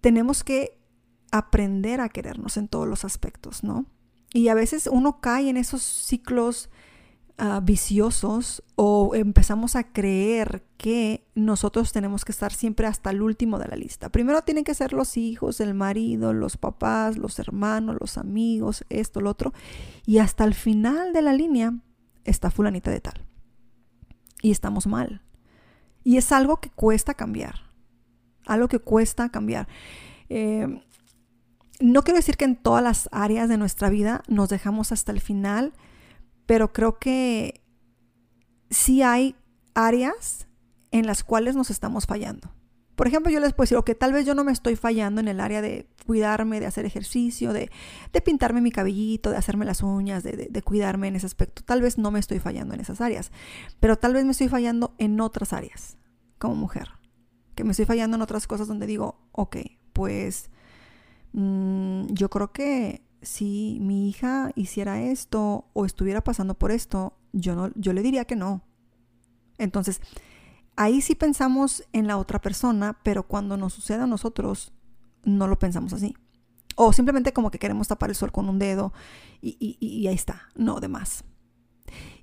tenemos 0.00 0.44
que 0.44 0.78
aprender 1.30 2.00
a 2.00 2.08
querernos 2.08 2.56
en 2.56 2.68
todos 2.68 2.88
los 2.88 3.04
aspectos, 3.04 3.62
¿no? 3.62 3.86
Y 4.32 4.48
a 4.48 4.54
veces 4.54 4.88
uno 4.90 5.20
cae 5.20 5.48
en 5.48 5.56
esos 5.56 5.82
ciclos 5.82 6.68
uh, 7.38 7.60
viciosos 7.62 8.62
o 8.74 9.14
empezamos 9.14 9.76
a 9.76 9.92
creer 9.92 10.64
que 10.76 11.26
nosotros 11.34 11.92
tenemos 11.92 12.24
que 12.24 12.32
estar 12.32 12.52
siempre 12.52 12.86
hasta 12.86 13.10
el 13.10 13.22
último 13.22 13.58
de 13.58 13.68
la 13.68 13.76
lista. 13.76 14.10
Primero 14.10 14.42
tienen 14.42 14.64
que 14.64 14.74
ser 14.74 14.92
los 14.92 15.16
hijos, 15.16 15.60
el 15.60 15.74
marido, 15.74 16.32
los 16.32 16.56
papás, 16.56 17.16
los 17.16 17.38
hermanos, 17.38 17.96
los 18.00 18.18
amigos, 18.18 18.84
esto, 18.88 19.20
lo 19.20 19.30
otro. 19.30 19.52
Y 20.04 20.18
hasta 20.18 20.44
el 20.44 20.54
final 20.54 21.12
de 21.12 21.22
la 21.22 21.32
línea 21.32 21.74
está 22.24 22.50
fulanita 22.50 22.90
de 22.90 23.00
tal. 23.00 23.24
Y 24.42 24.50
estamos 24.50 24.86
mal. 24.86 25.22
Y 26.04 26.18
es 26.18 26.30
algo 26.30 26.58
que 26.58 26.70
cuesta 26.70 27.14
cambiar. 27.14 27.65
Algo 28.46 28.68
que 28.68 28.78
cuesta 28.78 29.28
cambiar. 29.28 29.68
Eh, 30.28 30.82
no 31.80 32.02
quiero 32.02 32.16
decir 32.16 32.36
que 32.36 32.44
en 32.44 32.56
todas 32.56 32.82
las 32.82 33.08
áreas 33.12 33.48
de 33.48 33.58
nuestra 33.58 33.90
vida 33.90 34.22
nos 34.28 34.48
dejamos 34.48 34.92
hasta 34.92 35.12
el 35.12 35.20
final, 35.20 35.74
pero 36.46 36.72
creo 36.72 36.98
que 36.98 37.62
sí 38.70 39.02
hay 39.02 39.36
áreas 39.74 40.46
en 40.90 41.06
las 41.06 41.22
cuales 41.22 41.54
nos 41.56 41.70
estamos 41.70 42.06
fallando. 42.06 42.50
Por 42.94 43.06
ejemplo, 43.06 43.30
yo 43.30 43.40
les 43.40 43.52
puedo 43.52 43.66
decir, 43.66 43.84
que 43.84 43.94
tal 43.94 44.14
vez 44.14 44.24
yo 44.24 44.34
no 44.34 44.42
me 44.42 44.52
estoy 44.52 44.74
fallando 44.74 45.20
en 45.20 45.28
el 45.28 45.38
área 45.38 45.60
de 45.60 45.86
cuidarme, 46.06 46.60
de 46.60 46.66
hacer 46.66 46.86
ejercicio, 46.86 47.52
de, 47.52 47.70
pintarme 48.24 48.62
mi 48.62 48.70
cabellito, 48.72 49.30
de 49.30 49.36
hacerme 49.36 49.66
las 49.66 49.82
uñas, 49.82 50.22
de, 50.22 50.48
de, 50.50 50.62
cuidarme 50.62 51.08
en 51.08 51.16
ese 51.16 51.26
aspecto. 51.26 51.62
Tal 51.62 51.82
vez 51.82 51.98
no 51.98 52.10
me 52.10 52.18
estoy 52.18 52.38
fallando 52.38 52.72
en 52.72 52.80
esas 52.80 53.02
áreas, 53.02 53.32
pero 53.80 53.98
tal 53.98 54.14
vez 54.14 54.24
me 54.24 54.30
estoy 54.30 54.48
fallando 54.48 54.94
en 54.96 55.20
otras 55.20 55.52
áreas 55.52 55.98
como 56.38 56.54
mujer. 56.54 56.95
Que 57.56 57.64
me 57.64 57.72
estoy 57.72 57.86
fallando 57.86 58.16
en 58.16 58.22
otras 58.22 58.46
cosas 58.46 58.68
donde 58.68 58.86
digo, 58.86 59.18
ok, 59.32 59.56
pues 59.92 60.50
Mm, 61.36 62.06
yo 62.14 62.30
creo 62.30 62.50
que 62.50 63.02
si 63.20 63.76
mi 63.82 64.08
hija 64.08 64.52
hiciera 64.54 65.02
esto 65.02 65.66
o 65.74 65.84
estuviera 65.84 66.24
pasando 66.24 66.54
por 66.54 66.70
esto, 66.70 67.12
yo, 67.34 67.54
no, 67.54 67.70
yo 67.74 67.92
le 67.92 68.02
diría 68.02 68.24
que 68.24 68.36
no. 68.36 68.62
Entonces, 69.58 70.00
ahí 70.76 71.02
sí 71.02 71.14
pensamos 71.14 71.84
en 71.92 72.06
la 72.06 72.16
otra 72.16 72.40
persona, 72.40 72.98
pero 73.02 73.24
cuando 73.24 73.58
nos 73.58 73.74
sucede 73.74 74.02
a 74.02 74.06
nosotros, 74.06 74.72
no 75.24 75.46
lo 75.46 75.58
pensamos 75.58 75.92
así. 75.92 76.16
O 76.74 76.94
simplemente 76.94 77.34
como 77.34 77.50
que 77.50 77.58
queremos 77.58 77.88
tapar 77.88 78.08
el 78.08 78.16
sol 78.16 78.32
con 78.32 78.48
un 78.48 78.58
dedo 78.58 78.94
y, 79.42 79.76
y 79.78 80.06
ahí 80.06 80.14
está, 80.14 80.48
no 80.54 80.80
de 80.80 80.88
más. 80.88 81.24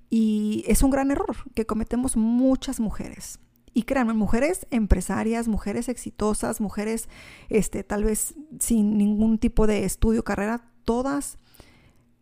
Y 0.10 0.64
es 0.68 0.82
un 0.82 0.90
gran 0.90 1.12
error 1.12 1.36
que 1.54 1.68
cometemos 1.68 2.18
muchas 2.18 2.80
mujeres. 2.80 3.40
Y 3.74 3.84
créanme, 3.84 4.14
mujeres 4.14 4.68
empresarias, 4.70 5.48
mujeres 5.48 5.90
exitosas, 5.90 6.62
mujeres 6.62 7.10
este, 7.50 7.84
tal 7.84 8.04
vez 8.04 8.36
sin 8.60 8.98
ningún 8.98 9.40
tipo 9.40 9.66
de 9.66 9.86
estudio, 9.86 10.24
carrera, 10.24 10.70
todas 10.86 11.38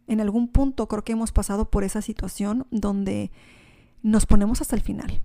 en 0.08 0.20
algún 0.20 0.48
punto 0.50 0.88
creo 0.88 1.04
que 1.04 1.14
hemos 1.14 1.32
pasado 1.32 1.70
por 1.70 1.84
esa 1.84 2.02
situación 2.02 2.68
donde 2.72 3.32
nos 4.02 4.26
ponemos 4.26 4.62
hasta 4.62 4.76
el 4.76 4.82
final. 4.82 5.22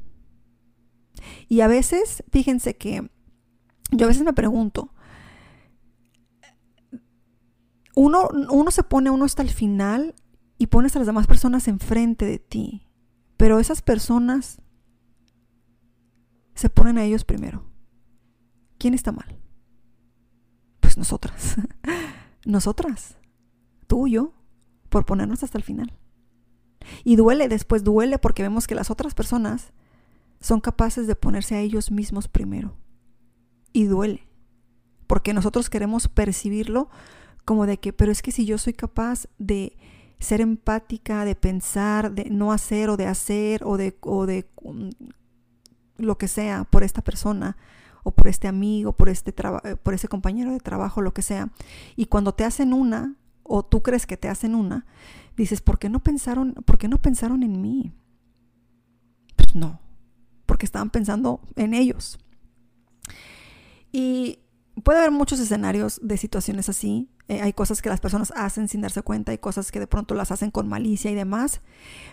Y 1.49 1.61
a 1.61 1.69
veces, 1.69 2.23
fíjense 2.31 2.77
que 2.77 3.11
yo 3.91 4.05
a 4.05 4.09
veces 4.09 4.25
me 4.25 4.33
pregunto, 4.33 4.93
uno, 7.95 8.29
uno 8.51 8.71
se 8.71 8.83
pone 8.83 9.11
uno 9.11 9.25
hasta 9.25 9.43
el 9.43 9.51
final 9.51 10.15
y 10.59 10.67
pones 10.67 10.95
a 10.95 10.99
las 10.99 11.07
demás 11.07 11.27
personas 11.27 11.67
enfrente 11.69 12.27
de 12.27 12.39
ti, 12.39 12.87
pero 13.37 13.59
esas 13.59 13.83
personas 13.83 14.61
se 16.57 16.71
ponen 16.71 16.99
a 16.99 17.05
ellos 17.05 17.25
primero. 17.25 17.63
¿Quién 18.79 18.95
está 18.95 19.13
mal? 19.13 19.39
Pues 20.81 20.97
nosotras. 20.97 21.57
nosotras. 22.45 23.19
Tú 23.87 24.09
y 24.09 24.13
yo. 24.13 24.33
Por 24.89 25.05
ponernos 25.05 25.43
hasta 25.43 25.59
el 25.59 25.65
final. 25.65 25.93
Y 27.05 27.17
duele, 27.17 27.49
después 27.49 27.85
duele 27.85 28.19
porque 28.19 28.43
vemos 28.43 28.67
que 28.67 28.75
las 28.75 28.91
otras 28.91 29.15
personas 29.15 29.73
son 30.41 30.61
capaces 30.61 31.07
de 31.07 31.17
ponerse 31.17 31.57
a 31.57 31.61
ellos 31.61 31.91
mismos 31.91 32.29
primero. 32.29 32.77
Y 33.73 33.85
duele. 33.85 34.27
Porque 35.07 35.35
nosotros 35.35 35.69
queremos 35.69 36.09
percibirlo 36.09 36.89
como 37.45 37.67
de 37.67 37.79
que, 37.79 37.93
pero 37.93 38.11
es 38.11 38.23
que 38.23 38.33
si 38.33 38.47
yo 38.47 38.57
soy 38.57 38.73
capaz 38.73 39.29
de 39.39 39.77
ser 40.19 40.41
empática, 40.41 41.25
de 41.25 41.35
pensar, 41.35 42.13
de 42.13 42.31
no 42.31 42.53
hacer 42.53 42.89
o 42.89 42.97
de 42.97 43.07
hacer 43.07 43.63
o 43.65 43.77
de, 43.77 43.99
o 44.01 44.25
de 44.25 44.49
lo 45.99 46.19
que 46.19 46.29
sea 46.29 46.65
por 46.65 46.83
esta 46.83 47.03
persona 47.03 47.57
o 48.07 48.13
por 48.13 48.29
este 48.29 48.47
amigo, 48.47 48.93
por 48.93 49.09
este 49.09 49.35
eh, 49.65 49.77
por 49.77 49.93
ese 49.93 50.07
compañero 50.07 50.53
de 50.53 50.61
trabajo, 50.61 51.03
lo 51.03 51.13
que 51.13 51.23
sea. 51.23 51.51
Y 51.97 52.07
cuando 52.07 52.35
te 52.35 52.45
hacen 52.45 52.73
una 52.73 53.17
o 53.43 53.65
tú 53.65 53.83
crees 53.83 54.07
que 54.07 54.17
te 54.17 54.29
hacen 54.29 54.55
una, 54.55 54.87
dices, 55.37 55.61
¿por 55.61 55.79
qué 55.79 55.89
no 55.89 56.01
pensaron, 56.03 56.55
por 56.65 56.79
qué 56.79 56.87
no 56.87 56.99
pensaron 56.99 57.43
en 57.43 57.61
mí? 57.61 57.93
Pues 59.35 59.57
no, 59.57 59.81
porque 60.47 60.67
estaban 60.67 60.91
pensando 60.91 61.41
en 61.57 61.75
ellos. 61.75 62.19
Y 63.91 64.39
puede 64.85 64.99
haber 64.99 65.11
muchos 65.11 65.41
escenarios 65.41 65.99
de 66.01 66.17
situaciones 66.17 66.69
así. 66.69 67.11
Eh, 67.29 67.41
hay 67.41 67.53
cosas 67.53 67.83
que 67.83 67.89
las 67.89 67.99
personas 67.99 68.33
hacen 68.37 68.69
sin 68.69 68.83
darse 68.83 69.03
cuenta, 69.03 69.33
hay 69.33 69.39
cosas 69.39 69.73
que 69.73 69.81
de 69.81 69.89
pronto 69.89 70.15
las 70.15 70.31
hacen 70.31 70.53
con 70.53 70.69
malicia 70.69 71.11
y 71.11 71.15
demás. 71.15 71.61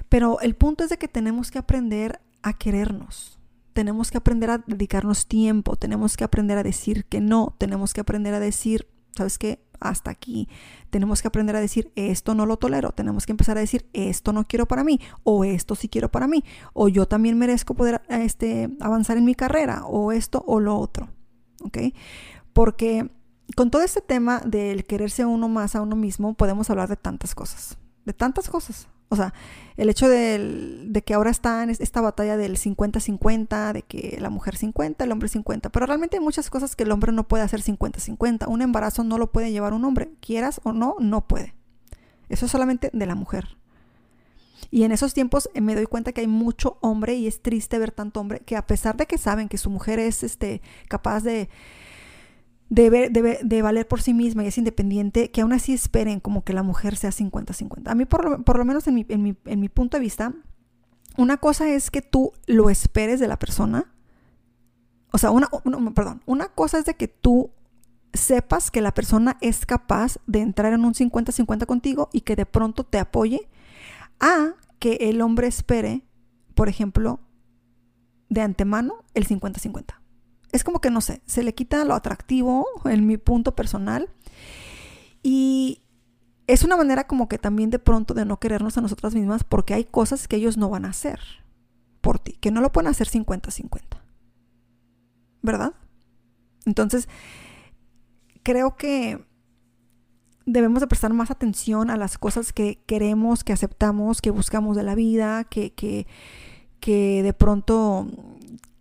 Pero 0.10 0.40
el 0.42 0.56
punto 0.56 0.84
es 0.84 0.90
de 0.90 0.98
que 0.98 1.08
tenemos 1.08 1.52
que 1.52 1.60
aprender 1.60 2.20
a 2.42 2.54
querernos 2.54 3.40
tenemos 3.74 4.12
que 4.12 4.18
aprender 4.18 4.50
a 4.50 4.60
dedicarnos 4.60 5.27
tiempo, 5.27 5.75
tenemos 5.75 6.15
que 6.15 6.24
aprender 6.24 6.58
a 6.58 6.63
decir 6.63 7.06
que 7.06 7.22
no, 7.22 7.56
tenemos 7.58 7.94
que 7.94 8.01
aprender 8.01 8.34
a 8.34 8.39
decir, 8.39 8.88
¿sabes 9.15 9.38
qué? 9.38 9.65
Hasta 9.80 10.12
aquí. 10.12 10.48
Tenemos 10.89 11.22
que 11.22 11.27
aprender 11.27 11.56
a 11.56 11.60
decir, 11.60 11.92
esto 11.96 12.36
no 12.36 12.46
lo 12.46 12.58
tolero, 12.58 12.92
tenemos 12.92 13.25
que 13.25 13.34
empezar 13.34 13.58
a 13.58 13.62
decir, 13.62 13.89
esto 13.94 14.32
no 14.32 14.46
quiero 14.46 14.68
para 14.68 14.84
mí, 14.84 15.00
o 15.24 15.44
esto 15.44 15.75
sí 15.75 15.89
quiero 15.89 16.10
para 16.10 16.27
mí, 16.27 16.44
o 16.74 16.88
yo 16.88 17.08
también 17.08 17.38
merezco 17.38 17.74
poder 17.74 18.01
este, 18.10 18.70
avanzar 18.80 19.18
en 19.18 19.25
mi 19.25 19.36
carrera, 19.36 19.86
o 19.86 20.12
esto 20.12 20.44
o 20.48 20.60
lo 20.60 20.77
otro. 20.77 21.10
¿Ok? 21.63 21.77
Porque 22.53 23.10
con 23.56 23.72
todo 23.72 23.82
este 23.82 24.01
tema 24.01 24.39
del 24.39 24.86
quererse 24.86 25.25
uno 25.25 25.50
más 25.50 25.75
a 25.75 25.82
uno 25.82 25.96
mismo, 25.96 26.34
podemos 26.36 26.70
hablar 26.70 26.89
de 26.89 26.96
tantas 26.96 27.36
cosas, 27.36 27.77
de 28.06 28.13
tantas 28.13 28.50
cosas. 28.50 28.88
O 29.10 29.16
sea, 29.16 29.34
el 29.78 29.90
hecho 29.90 30.08
de, 30.08 31.04
que 31.06 31.14
ahora 31.14 31.32
está 31.32 31.64
en 31.64 31.70
esta 31.70 32.02
batalla 32.02 32.38
del 32.38 32.58
50-50, 32.58 33.74
de 33.74 33.82
que 33.84 34.18
la 34.20 34.30
mujer 34.30 34.56
50, 34.56 35.04
el 35.04 35.12
hombre 35.12 35.30
50, 35.30 35.70
pero 35.70 35.86
realmente 35.86 36.18
hay 36.18 36.24
muchas 36.24 36.50
cosas 36.50 36.76
que 36.76 36.84
el 36.84 36.92
hombre 36.92 37.12
no 37.12 37.28
puede 37.28 37.44
hacer 37.44 37.62
50-50. 37.62 38.48
Un 38.48 38.62
embarazo 38.62 39.04
no 39.04 39.18
lo 39.18 39.32
puede 39.32 39.52
llevar 39.52 39.74
un 39.74 39.86
hombre, 39.86 40.12
quieras 40.20 40.62
o 40.64 40.74
no, 40.74 40.96
no 41.00 41.28
puede. 41.28 41.56
Eso 42.30 42.46
es 42.46 42.52
solamente 42.52 42.90
de 42.94 43.06
la 43.06 43.16
mujer. 43.16 43.58
Y 44.72 44.84
en 44.84 44.92
esos 44.92 45.14
tiempos 45.14 45.50
eh, 45.54 45.62
me 45.62 45.76
doy 45.76 45.86
cuenta 45.86 46.14
que 46.14 46.22
hay 46.22 46.28
mucho 46.28 46.78
hombre 46.82 47.14
y 47.14 47.28
es 47.28 47.42
triste 47.42 47.78
ver 47.78 47.92
tanto 47.92 48.20
hombre 48.20 48.40
que 48.40 48.56
a 48.56 48.66
pesar 48.66 48.98
de 48.98 49.06
que 49.06 49.20
saben 49.20 49.48
que 49.48 49.60
su 49.60 49.70
mujer 49.70 50.00
es 50.00 50.24
este, 50.24 50.62
capaz 50.88 51.22
de 51.22 51.50
de, 52.74 53.39
de, 53.44 53.62
valer 53.62 53.88
por 53.88 54.01
sí 54.01 54.13
misma 54.13 54.44
y 54.44 54.48
es 54.48 54.58
independiente, 54.58 55.30
que 55.30 55.42
aún 55.42 55.53
así 55.53 55.74
esperen 55.74 56.20
como 56.20 56.44
que 56.44 56.53
la 56.53 56.63
mujer 56.63 56.96
sea 56.96 57.12
50-50. 57.12 57.84
A 57.86 57.96
mí, 57.96 58.06
por 58.06 58.27
lo, 58.27 58.44
por 58.44 58.58
lo 58.58 58.65
menos 58.65 58.88
en 58.88 58.96
mi, 58.96 59.06
en, 59.10 59.22
mi, 59.22 59.36
en 59.46 59.60
mi 59.60 59.70
punto 59.70 59.98
de 59.98 60.01
vista, 60.01 60.34
una 61.15 61.38
cosa 61.38 61.70
es 61.70 61.92
que 61.92 62.01
tú 62.01 62.32
lo 62.48 62.72
esperes 62.72 63.20
de 63.20 63.27
la 63.27 63.38
persona. 63.38 63.94
O 65.12 65.20
sea, 65.20 65.30
una, 65.30 65.50
perdón, 65.94 66.24
una 66.25 66.48
cosa 66.48 66.80
es 66.80 66.86
de 66.86 66.96
que 66.96 67.08
tú 67.08 67.51
sepas 68.13 68.72
que 68.72 68.82
la 68.82 68.94
persona 68.94 69.38
es 69.42 69.68
capaz 69.68 70.18
de 70.25 70.39
entrar 70.39 70.74
en 70.74 70.84
un 70.84 70.96
50-50 70.96 71.68
contigo 71.68 72.10
y 72.12 72.22
que 72.22 72.36
de 72.36 72.48
pronto 72.48 72.84
te 72.84 72.98
apoye, 72.98 73.50
a 74.20 74.53
que 74.80 74.98
el 75.01 75.22
hombre 75.22 75.46
espere, 75.46 76.01
por 76.56 76.70
ejemplo, 76.70 77.20
de 78.30 78.42
antemano 78.42 79.03
el 79.13 79.27
50-50 79.27 80.03
es 80.54 80.64
como 80.64 80.80
que 80.80 80.92
no 80.92 81.02
sé, 81.02 81.22
se 81.26 81.44
le 81.44 81.54
quita 81.54 81.84
lo 81.84 81.96
atractivo 81.96 82.66
en 82.86 83.06
mi 83.06 83.18
punto 83.18 83.56
personal. 83.56 84.10
Y 85.24 85.82
es 86.48 86.64
una 86.64 86.78
manera 86.78 87.08
como 87.08 87.28
que 87.28 87.40
también 87.40 87.72
de 87.72 87.80
pronto 87.80 88.14
de 88.14 88.24
no 88.24 88.40
querernos 88.40 88.78
a 88.78 88.82
nosotras 88.82 89.16
mismas 89.16 89.44
porque 89.44 89.74
hay 89.74 89.84
cosas 89.84 90.28
que 90.28 90.36
ellos 90.36 90.58
no 90.58 90.70
van 90.70 90.86
a 90.86 90.90
hacer 90.90 91.20
por 92.02 92.20
ti, 92.20 92.34
que 92.34 92.52
no 92.52 92.62
lo 92.62 92.72
pueden 92.72 92.92
hacer 92.92 93.08
50-50. 93.08 93.82
¿Verdad? 95.42 95.74
Entonces, 96.66 97.10
creo 98.44 98.76
que 98.78 99.26
debemos 100.46 100.82
de 100.82 100.88
prestar 100.88 101.14
más 101.14 101.32
atención 101.32 101.90
a 101.90 101.98
las 101.98 102.18
cosas 102.18 102.54
que 102.54 102.84
queremos, 102.86 103.44
que 103.44 103.54
aceptamos, 103.54 104.22
que 104.22 104.30
buscamos 104.30 104.78
de 104.78 104.84
la 104.84 104.94
vida, 104.94 105.46
que, 105.46 105.74
que, 105.74 106.06
que 106.80 107.24
de 107.24 107.34
pronto 107.34 108.08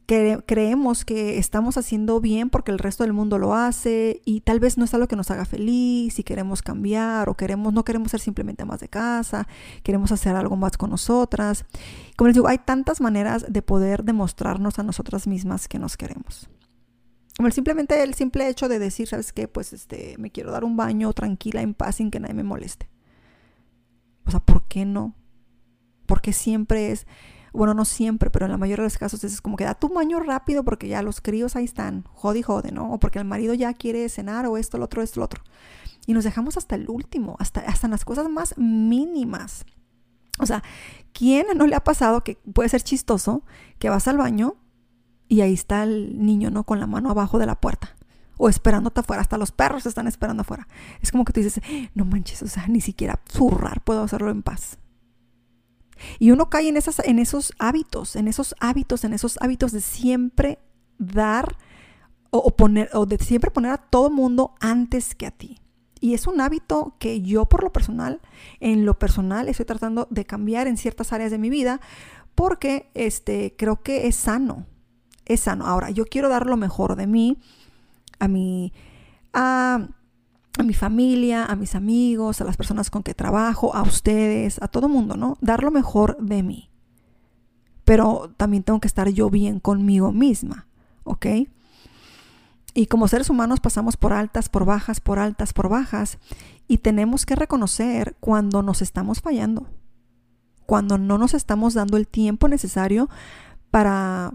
creemos 0.07 1.05
que 1.05 1.39
estamos 1.39 1.79
haciendo 1.79 2.21
bien 2.21 2.51
porque 2.51 2.71
el 2.71 2.79
resto 2.79 3.05
del 3.05 3.13
mundo 3.13 3.39
lo 3.39 3.55
hace 3.55 4.21
y 4.25 4.41
tal 4.41 4.61
vez 4.61 4.77
no 4.77 4.85
es 4.85 4.95
algo 4.95 5.09
que 5.09 5.17
nos 5.17 5.31
haga 5.31 5.45
feliz 5.45 6.19
y 6.19 6.23
queremos 6.23 6.63
cambiar 6.63 7.29
o 7.29 7.37
queremos 7.37 7.73
no 7.73 7.85
queremos 7.85 8.11
ser 8.11 8.21
simplemente 8.21 8.65
más 8.65 8.81
de 8.81 8.89
casa, 8.89 9.47
queremos 9.83 10.13
hacer 10.13 10.37
algo 10.37 10.57
más 10.57 10.77
con 10.77 10.91
nosotras. 10.91 11.65
Como 12.17 12.29
les 12.29 12.35
digo, 12.35 12.49
hay 12.49 12.59
tantas 12.59 13.01
maneras 13.01 13.47
de 13.49 13.63
poder 13.63 14.05
demostrarnos 14.05 14.79
a 14.79 14.83
nosotras 14.83 15.27
mismas 15.27 15.69
que 15.69 15.79
nos 15.79 15.97
queremos. 15.97 16.49
Como 17.37 17.51
simplemente 17.51 18.03
el 18.03 18.15
simple 18.15 18.49
hecho 18.49 18.69
de 18.69 18.79
decir, 18.79 19.09
¿sabes 19.09 19.33
qué? 19.33 19.49
Pues 19.49 19.73
este, 19.73 20.17
me 20.19 20.31
quiero 20.31 20.53
dar 20.53 20.65
un 20.65 20.77
baño 20.77 21.13
tranquila, 21.13 21.63
en 21.63 21.75
paz, 21.75 21.97
sin 21.97 22.11
que 22.11 22.21
nadie 22.21 22.35
me 22.35 22.43
moleste. 22.43 22.89
O 24.27 24.31
sea, 24.31 24.41
¿por 24.41 24.69
qué 24.69 24.85
no? 24.85 25.17
Porque 26.07 26.33
siempre 26.33 26.93
es, 26.93 27.07
bueno, 27.53 27.75
no 27.75 27.85
siempre, 27.85 28.31
pero 28.31 28.47
en 28.47 28.53
la 28.53 28.59
mayoría 28.59 28.83
de 28.83 28.87
los 28.87 28.99
casos 28.99 29.23
es 29.25 29.41
como 29.41 29.57
que 29.57 29.65
da 29.65 29.75
tu 29.75 29.89
baño 29.89 30.21
rápido 30.21 30.65
porque 30.65 30.89
ya 30.89 31.03
los 31.03 31.21
críos 31.21 31.55
ahí 31.57 31.65
están, 31.65 32.05
jode 32.13 32.39
y 32.39 32.43
jode, 32.43 32.73
¿no? 32.73 32.93
O 32.93 32.99
porque 32.99 33.19
el 33.19 33.25
marido 33.25 33.55
ya 33.55 33.75
quiere 33.75 34.09
cenar 34.09 34.47
o 34.47 34.57
esto, 34.57 34.79
lo 34.79 34.87
otro, 34.87 35.03
esto, 35.03 35.21
lo 35.21 35.27
otro. 35.27 35.43
Y 36.07 36.15
nos 36.15 36.25
dejamos 36.25 36.57
hasta 36.57 36.75
el 36.75 36.89
último, 36.89 37.37
hasta, 37.39 37.61
hasta 37.61 37.89
las 37.89 38.05
cosas 38.05 38.29
más 38.29 38.57
mínimas. 38.57 39.67
O 40.39 40.47
sea, 40.47 40.63
¿quién 41.13 41.47
no 41.55 41.67
le 41.67 41.77
ha 41.77 41.85
pasado 41.85 42.25
que 42.25 42.37
puede 42.55 42.69
ser 42.69 42.83
chistoso 42.83 43.45
que 43.79 43.91
vas 43.91 44.09
al 44.09 44.17
baño 44.17 44.57
y 45.29 45.43
ahí 45.43 45.53
está 45.53 45.83
el 45.85 46.25
niño, 46.25 46.51
¿no? 46.51 46.65
Con 46.65 46.81
la 46.81 46.87
mano 46.87 47.11
abajo 47.11 47.39
de 47.39 47.47
la 47.47 47.61
puerta. 47.61 47.95
O 48.39 48.49
esperándote 48.49 49.01
afuera, 49.01 49.23
hasta 49.23 49.39
los 49.39 49.53
perros 49.53 49.87
están 49.87 50.07
esperando 50.07 50.41
afuera. 50.41 50.67
Es 51.01 51.13
como 51.13 51.25
que 51.25 51.33
tú 51.33 51.41
dices, 51.41 51.63
no 51.95 52.05
manches, 52.05 52.43
o 52.43 52.49
sea, 52.49 52.67
ni 52.67 52.81
siquiera 52.81 53.21
zurrar 53.31 53.83
puedo 53.83 54.03
hacerlo 54.03 54.31
en 54.31 54.43
paz. 54.43 54.79
Y 56.19 56.31
uno 56.31 56.51
cae 56.51 56.69
en, 56.69 56.77
esas, 56.77 57.01
en 57.01 57.19
esos 57.19 57.53
hábitos, 57.59 58.17
en 58.17 58.29
esos 58.29 58.55
hábitos, 58.61 59.05
en 59.05 59.13
esos 59.13 59.39
hábitos 59.41 59.73
de 59.73 59.81
siempre 59.81 60.59
dar 60.99 61.57
o, 62.31 62.57
poner, 62.57 62.91
o 62.95 63.07
de 63.07 63.19
siempre 63.19 63.51
poner 63.51 63.73
a 63.73 63.79
todo 63.79 64.11
mundo 64.11 64.55
antes 64.61 65.15
que 65.15 65.27
a 65.27 65.31
ti. 65.31 65.61
Y 66.01 66.15
es 66.15 66.27
un 66.27 66.41
hábito 66.41 66.97
que 66.99 67.21
yo 67.21 67.47
por 67.47 67.63
lo 67.63 67.73
personal, 67.73 68.21
en 68.61 68.85
lo 68.85 68.99
personal, 68.99 69.49
estoy 69.49 69.67
tratando 69.67 70.09
de 70.11 70.25
cambiar 70.25 70.67
en 70.67 70.77
ciertas 70.77 71.13
áreas 71.13 71.31
de 71.31 71.39
mi 71.39 71.51
vida 71.51 71.81
porque 72.35 72.91
este, 72.95 73.55
creo 73.57 73.83
que 73.83 74.07
es 74.07 74.17
sano 74.17 74.67
es 75.25 75.41
sano. 75.41 75.67
Ahora, 75.67 75.91
yo 75.91 76.05
quiero 76.05 76.29
dar 76.29 76.47
lo 76.47 76.57
mejor 76.57 76.97
de 76.97 77.07
mí 77.07 77.39
a 78.19 78.29
mi, 78.29 78.73
a, 79.33 79.89
mi 80.65 80.75
familia, 80.75 81.45
a 81.47 81.57
mis 81.57 81.75
amigos, 81.75 82.41
a 82.41 82.45
las 82.45 82.57
personas 82.57 82.91
con 82.91 83.03
que 83.03 83.15
trabajo, 83.15 83.75
a 83.75 83.83
ustedes, 83.83 84.61
a 84.63 84.69
todo 84.69 84.89
mundo, 84.89 85.17
¿no? 85.17 85.39
Dar 85.41 85.63
lo 85.63 85.71
mejor 85.71 86.17
de 86.19 86.43
mí. 86.43 86.71
Pero 87.85 88.33
también 88.37 88.63
tengo 88.63 88.81
que 88.81 88.89
estar 88.89 89.09
yo 89.09 89.31
bien 89.31 89.61
conmigo 89.61 90.13
misma, 90.13 90.67
¿ok? 91.05 91.27
Y 92.75 92.87
como 92.87 93.09
seres 93.09 93.29
humanos 93.29 93.61
pasamos 93.61 93.97
por 93.97 94.13
altas, 94.13 94.49
por 94.49 94.65
bajas, 94.65 95.01
por 95.01 95.19
altas, 95.19 95.53
por 95.53 95.69
bajas, 95.69 96.19
y 96.69 96.79
tenemos 96.79 97.27
que 97.27 97.35
reconocer 97.35 98.17
cuando 98.21 98.63
nos 98.63 98.83
estamos 98.83 99.21
fallando, 99.21 99.67
cuando 100.65 100.97
no 100.97 101.19
nos 101.19 101.35
estamos 101.35 101.75
dando 101.75 101.97
el 101.97 102.07
tiempo 102.07 102.49
necesario 102.49 103.11
para, 103.71 104.33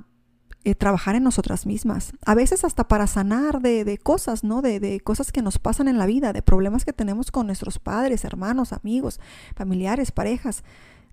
eh, 0.64 0.76
trabajar 0.76 1.16
en 1.16 1.24
nosotras 1.24 1.66
mismas. 1.66 2.14
A 2.26 2.36
veces 2.36 2.64
hasta 2.64 2.88
para 2.88 3.08
sanar 3.08 3.62
de, 3.62 3.98
cosas, 4.04 4.44
¿no? 4.44 4.62
De, 4.62 5.00
cosas 5.02 5.32
que 5.32 5.42
nos 5.42 5.60
pasan 5.60 5.88
en 5.88 5.98
la 5.98 6.06
vida, 6.06 6.34
de 6.34 6.42
problemas 6.42 6.84
que 6.84 6.94
tenemos 6.94 7.32
con 7.32 7.46
nuestros 7.48 7.80
padres, 7.80 8.26
hermanos, 8.26 8.74
amigos, 8.74 9.20
familiares, 9.56 10.12
parejas. 10.12 10.64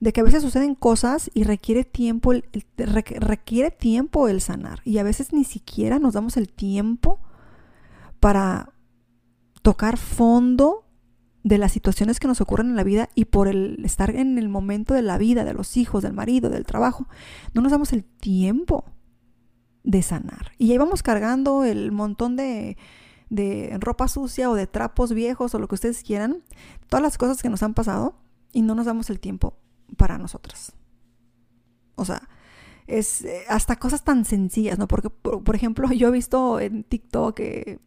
De 0.00 0.12
que 0.12 0.20
a 0.20 0.24
veces 0.24 0.42
suceden 0.42 0.74
cosas 0.74 1.30
y 1.34 1.44
requiere 1.44 1.84
tiempo, 1.84 2.32
el, 2.32 2.44
requiere 2.76 3.70
tiempo 3.70 4.28
el 4.28 4.40
sanar. 4.40 4.80
Y 4.84 4.98
a 4.98 5.04
veces 5.04 5.32
ni 5.32 5.44
siquiera 5.44 5.98
nos 5.98 6.14
damos 6.14 6.36
el 6.36 6.48
tiempo 6.48 7.20
para 8.18 8.72
tocar 9.62 9.98
fondo 9.98 10.84
de 11.44 11.58
las 11.58 11.72
situaciones 11.72 12.18
que 12.18 12.26
nos 12.26 12.40
ocurren 12.40 12.70
en 12.70 12.76
la 12.76 12.84
vida 12.84 13.10
y 13.14 13.26
por 13.26 13.48
el 13.48 13.84
estar 13.84 14.10
en 14.16 14.38
el 14.38 14.48
momento 14.48 14.94
de 14.94 15.02
la 15.02 15.18
vida, 15.18 15.44
de 15.44 15.54
los 15.54 15.76
hijos, 15.76 16.02
del 16.02 16.14
marido, 16.14 16.50
del 16.50 16.64
trabajo, 16.64 17.06
no 17.52 17.62
nos 17.62 17.70
damos 17.70 17.92
el 17.92 18.02
tiempo 18.02 18.84
de 19.84 20.02
sanar. 20.02 20.52
Y 20.58 20.72
ahí 20.72 21.02
cargando 21.02 21.64
el 21.64 21.92
montón 21.92 22.36
de, 22.36 22.76
de 23.30 23.76
ropa 23.80 24.08
sucia 24.08 24.50
o 24.50 24.54
de 24.54 24.66
trapos 24.66 25.12
viejos 25.12 25.54
o 25.54 25.58
lo 25.58 25.68
que 25.68 25.76
ustedes 25.76 26.02
quieran, 26.02 26.42
todas 26.88 27.02
las 27.02 27.18
cosas 27.18 27.42
que 27.42 27.48
nos 27.48 27.62
han 27.62 27.74
pasado 27.74 28.16
y 28.52 28.62
no 28.62 28.74
nos 28.74 28.86
damos 28.86 29.10
el 29.10 29.20
tiempo 29.20 29.56
para 29.96 30.18
nosotras. 30.18 30.72
O 31.96 32.04
sea, 32.04 32.28
es 32.86 33.22
eh, 33.22 33.42
hasta 33.48 33.76
cosas 33.76 34.04
tan 34.04 34.24
sencillas, 34.24 34.78
¿no? 34.78 34.88
Porque, 34.88 35.10
por, 35.10 35.54
ejemplo, 35.54 35.90
yo 35.92 36.08
he 36.08 36.12
visto 36.12 36.60
en 36.60 36.84
TikTok 36.84 37.40
eh, 37.40 37.78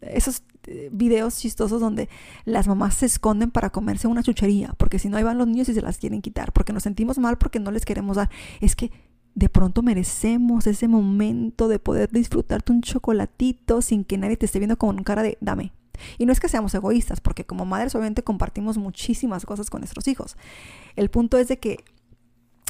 esos 0.00 0.42
eh, 0.66 0.88
videos 0.92 1.36
chistosos 1.36 1.80
donde 1.80 2.08
las 2.44 2.68
mamás 2.68 2.94
se 2.94 3.06
esconden 3.06 3.50
para 3.50 3.70
comerse 3.70 4.06
una 4.06 4.22
chuchería, 4.22 4.72
porque 4.78 4.98
si 4.98 5.08
no, 5.08 5.16
ahí 5.16 5.24
van 5.24 5.38
los 5.38 5.46
niños 5.46 5.68
y 5.68 5.74
se 5.74 5.82
las 5.82 5.98
quieren 5.98 6.22
quitar, 6.22 6.52
porque 6.52 6.72
nos 6.72 6.84
sentimos 6.84 7.18
mal 7.18 7.38
porque 7.38 7.58
no 7.58 7.70
les 7.70 7.84
queremos 7.84 8.16
dar. 8.16 8.30
Es 8.60 8.76
que 8.76 8.92
de 9.34 9.48
pronto 9.48 9.82
merecemos 9.82 10.66
ese 10.66 10.88
momento 10.88 11.68
de 11.68 11.78
poder 11.78 12.10
disfrutarte 12.10 12.72
un 12.72 12.82
chocolatito 12.82 13.82
sin 13.82 14.04
que 14.04 14.18
nadie 14.18 14.36
te 14.36 14.46
esté 14.46 14.58
viendo 14.58 14.78
con 14.78 15.02
cara 15.02 15.22
de 15.22 15.38
dame. 15.40 15.72
Y 16.18 16.26
no 16.26 16.32
es 16.32 16.40
que 16.40 16.48
seamos 16.48 16.74
egoístas, 16.74 17.20
porque 17.20 17.44
como 17.44 17.64
madres 17.64 17.94
obviamente 17.94 18.22
compartimos 18.22 18.78
muchísimas 18.78 19.46
cosas 19.46 19.70
con 19.70 19.80
nuestros 19.80 20.08
hijos. 20.08 20.36
El 20.96 21.08
punto 21.08 21.38
es 21.38 21.48
de 21.48 21.58
que 21.58 21.84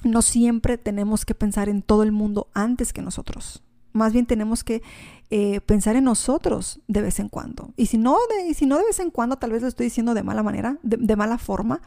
no 0.05 0.23
siempre 0.23 0.79
tenemos 0.79 1.25
que 1.25 1.35
pensar 1.35 1.69
en 1.69 1.83
todo 1.83 2.03
el 2.03 2.13
mundo 2.13 2.49
antes 2.55 2.93
que 2.93 3.03
nosotros. 3.03 3.63
Más 3.93 4.13
bien 4.13 4.27
tenemos 4.27 4.65
que 4.65 4.83
eh, 5.31 5.61
pensar 5.61 5.97
en 5.97 6.05
nosotros 6.05 6.81
de 6.89 7.01
vez 7.01 7.21
en 7.21 7.29
cuando. 7.29 7.73
Y 7.77 7.87
si 7.87 7.97
no 7.97 8.19
de, 8.29 8.55
si 8.55 8.67
no 8.67 8.77
de 8.77 8.85
vez 8.85 8.99
en 9.01 9.11
cuando, 9.11 9.37
tal 9.37 9.53
vez 9.53 9.63
lo 9.63 9.69
estoy 9.69 9.85
diciendo 9.85 10.15
de 10.15 10.23
mala 10.23 10.43
manera, 10.43 10.79
de 10.83 11.17
mala 11.17 11.39
forma, 11.39 11.81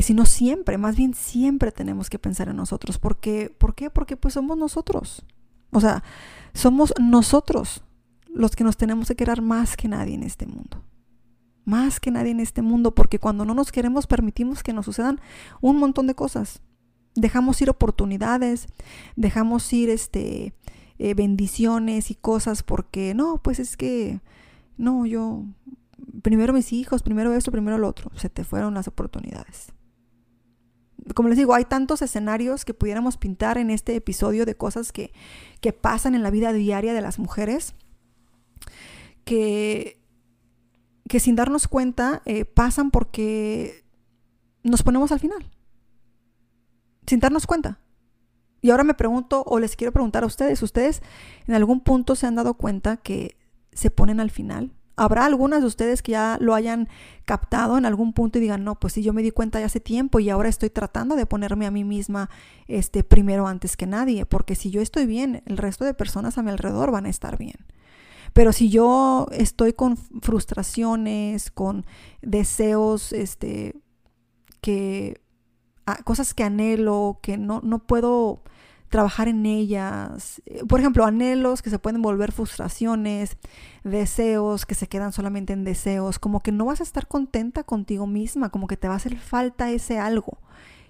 sino 0.00 0.24
siempre, 0.24 0.78
más 0.78 0.96
bien 0.96 1.12
siempre 1.12 1.70
tenemos 1.70 2.08
que 2.08 2.18
pensar 2.18 2.48
en 2.48 2.56
nosotros. 2.56 2.98
¿Por 2.98 3.20
qué? 3.20 3.50
¿Por 3.50 3.74
qué? 3.74 3.90
Porque 3.90 4.16
pues 4.16 4.34
somos 4.34 4.56
nosotros. 4.56 5.24
O 5.70 5.80
sea, 5.80 6.02
somos 6.54 6.94
nosotros 6.98 7.84
los 8.28 8.56
que 8.56 8.64
nos 8.64 8.78
tenemos 8.78 9.08
que 9.08 9.16
querer 9.16 9.42
más 9.42 9.76
que 9.76 9.88
nadie 9.88 10.14
en 10.14 10.22
este 10.22 10.46
mundo. 10.46 10.82
Más 11.64 12.00
que 12.00 12.10
nadie 12.10 12.30
en 12.30 12.40
este 12.40 12.62
mundo, 12.62 12.94
porque 12.94 13.18
cuando 13.18 13.44
no 13.44 13.54
nos 13.54 13.70
queremos 13.70 14.06
permitimos 14.06 14.62
que 14.62 14.72
nos 14.72 14.86
sucedan 14.86 15.20
un 15.60 15.76
montón 15.76 16.06
de 16.06 16.14
cosas. 16.14 16.62
Dejamos 17.14 17.60
ir 17.60 17.68
oportunidades, 17.68 18.68
dejamos 19.16 19.70
ir 19.74 19.90
este, 19.90 20.54
eh, 20.98 21.12
bendiciones 21.14 22.10
y 22.10 22.14
cosas 22.14 22.62
porque 22.62 23.12
no, 23.12 23.42
pues 23.42 23.58
es 23.58 23.76
que, 23.76 24.20
no, 24.78 25.04
yo, 25.04 25.44
primero 26.22 26.54
mis 26.54 26.72
hijos, 26.72 27.02
primero 27.02 27.34
esto, 27.34 27.52
primero 27.52 27.76
lo 27.76 27.88
otro, 27.88 28.10
se 28.16 28.30
te 28.30 28.44
fueron 28.44 28.72
las 28.72 28.88
oportunidades 28.88 29.74
como 31.14 31.28
les 31.28 31.38
digo, 31.38 31.54
hay 31.54 31.64
tantos 31.64 32.02
escenarios 32.02 32.64
que 32.64 32.74
pudiéramos 32.74 33.16
pintar 33.16 33.58
en 33.58 33.70
este 33.70 33.96
episodio 33.96 34.46
de 34.46 34.54
cosas 34.54 34.92
que, 34.92 35.12
pasan 35.80 36.14
en 36.14 36.22
la 36.22 36.30
vida 36.30 36.52
diaria 36.52 36.92
de 36.92 37.00
las 37.00 37.18
mujeres 37.18 37.74
que, 39.24 40.00
que 41.08 41.20
sin 41.20 41.36
darnos 41.36 41.68
cuenta 41.68 42.22
eh, 42.24 42.44
pasan 42.44 42.90
porque 42.90 43.84
nos 44.62 44.82
ponemos 44.82 45.12
al 45.12 45.20
final. 45.20 45.50
Sin 47.06 47.20
darnos 47.20 47.46
cuenta. 47.46 47.78
Y 48.60 48.70
ahora 48.70 48.84
me 48.84 48.94
pregunto, 48.94 49.42
o 49.46 49.58
les 49.58 49.76
quiero 49.76 49.92
preguntar 49.92 50.22
a 50.22 50.26
ustedes, 50.26 50.62
¿ustedes 50.62 51.02
en 51.46 51.54
algún 51.54 51.80
punto 51.80 52.14
se 52.14 52.26
han 52.26 52.36
dado 52.36 52.54
cuenta 52.54 52.96
que 52.96 53.36
se 53.72 53.90
ponen 53.90 54.20
al 54.20 54.30
final? 54.30 54.72
Habrá 54.96 55.24
algunas 55.24 55.60
de 55.60 55.66
ustedes 55.66 56.02
que 56.02 56.12
ya 56.12 56.36
lo 56.40 56.54
hayan 56.54 56.88
captado 57.24 57.78
en 57.78 57.86
algún 57.86 58.12
punto 58.12 58.38
y 58.38 58.42
digan, 58.42 58.64
no, 58.64 58.78
pues 58.78 58.92
sí, 58.92 59.02
yo 59.02 59.12
me 59.12 59.22
di 59.22 59.30
cuenta 59.30 59.58
ya 59.60 59.66
hace 59.66 59.80
tiempo 59.80 60.20
y 60.20 60.28
ahora 60.28 60.48
estoy 60.48 60.70
tratando 60.70 61.16
de 61.16 61.26
ponerme 61.26 61.66
a 61.66 61.70
mí 61.70 61.84
misma 61.84 62.28
este, 62.68 63.02
primero 63.04 63.46
antes 63.46 63.76
que 63.76 63.86
nadie, 63.86 64.26
porque 64.26 64.54
si 64.54 64.70
yo 64.70 64.80
estoy 64.80 65.06
bien, 65.06 65.42
el 65.46 65.56
resto 65.56 65.84
de 65.84 65.94
personas 65.94 66.36
a 66.36 66.42
mi 66.42 66.50
alrededor 66.50 66.90
van 66.90 67.06
a 67.06 67.10
estar 67.10 67.38
bien. 67.38 67.56
Pero 68.32 68.52
si 68.52 68.70
yo 68.70 69.26
estoy 69.30 69.72
con 69.72 69.96
frustraciones, 69.96 71.50
con 71.50 71.84
deseos, 72.22 73.12
este, 73.12 73.76
que, 74.60 75.20
cosas 76.04 76.32
que 76.32 76.44
anhelo, 76.44 77.18
que 77.22 77.36
no, 77.36 77.60
no 77.62 77.80
puedo 77.80 78.42
trabajar 78.92 79.26
en 79.26 79.46
ellas. 79.46 80.42
Eh, 80.46 80.64
por 80.68 80.78
ejemplo, 80.78 81.04
anhelos 81.04 81.62
que 81.62 81.70
se 81.70 81.78
pueden 81.78 82.02
volver 82.02 82.30
frustraciones, 82.30 83.38
deseos 83.82 84.66
que 84.66 84.74
se 84.74 84.86
quedan 84.86 85.12
solamente 85.12 85.54
en 85.54 85.64
deseos, 85.64 86.18
como 86.18 86.40
que 86.40 86.52
no 86.52 86.66
vas 86.66 86.80
a 86.80 86.84
estar 86.84 87.08
contenta 87.08 87.64
contigo 87.64 88.06
misma, 88.06 88.50
como 88.50 88.68
que 88.68 88.76
te 88.76 88.86
va 88.86 88.94
a 88.94 88.98
hacer 88.98 89.16
falta 89.16 89.70
ese 89.70 89.98
algo. 89.98 90.38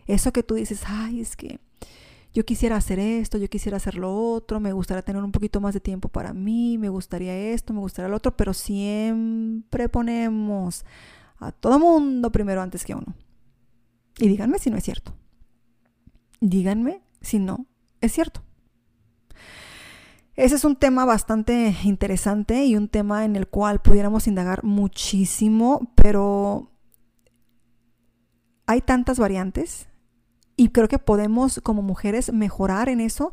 Eso 0.07 0.33
que 0.33 0.43
tú 0.43 0.57
dices, 0.57 0.83
ay, 0.87 1.21
es 1.21 1.37
que 1.37 1.61
yo 2.35 2.45
quisiera 2.45 2.77
hacer 2.77 2.99
esto, 2.99 3.38
yo 3.38 3.49
quisiera 3.49 3.77
hacer 3.77 3.95
lo 3.95 4.12
otro, 4.12 4.59
me 4.59 4.73
gustaría 4.73 5.03
tener 5.03 5.23
un 5.23 5.31
poquito 5.31 5.61
más 5.61 5.73
de 5.73 5.81
tiempo 5.81 6.09
para 6.09 6.33
mí, 6.33 6.79
me 6.79 6.88
gustaría 6.88 7.37
esto, 7.37 7.73
me 7.73 7.81
gustaría 7.81 8.09
lo 8.09 8.17
otro, 8.17 8.37
pero 8.37 8.53
siempre 8.53 9.88
ponemos 9.88 10.85
a 11.38 11.53
todo 11.53 11.79
mundo 11.79 12.33
primero 12.33 12.62
antes 12.62 12.85
que 12.85 12.97
uno. 12.97 13.15
Y 14.19 14.27
díganme 14.27 14.59
si 14.59 14.71
no 14.71 14.77
es 14.77 14.83
cierto. 14.83 15.15
Díganme 16.41 17.01
si 17.21 17.38
no 17.38 17.67
es 18.03 18.12
cierto. 18.12 18.43
Ese 20.35 20.57
es 20.57 20.65
un 20.65 20.77
tema 20.77 21.05
bastante 21.05 21.77
interesante 21.85 22.65
y 22.65 22.77
un 22.77 22.88
tema 22.88 23.25
en 23.25 23.37
el 23.37 23.49
cual 23.49 23.81
pudiéramos 23.81 24.27
indagar 24.27 24.65
muchísimo, 24.65 25.93
pero 25.95 26.71
hay 28.67 28.81
tantas 28.81 29.19
variantes 29.19 29.88
y 30.57 30.69
creo 30.69 30.88
que 30.88 30.99
podemos 30.99 31.61
como 31.62 31.83
mujeres 31.83 32.33
mejorar 32.33 32.88
en 32.88 33.01
eso 33.01 33.33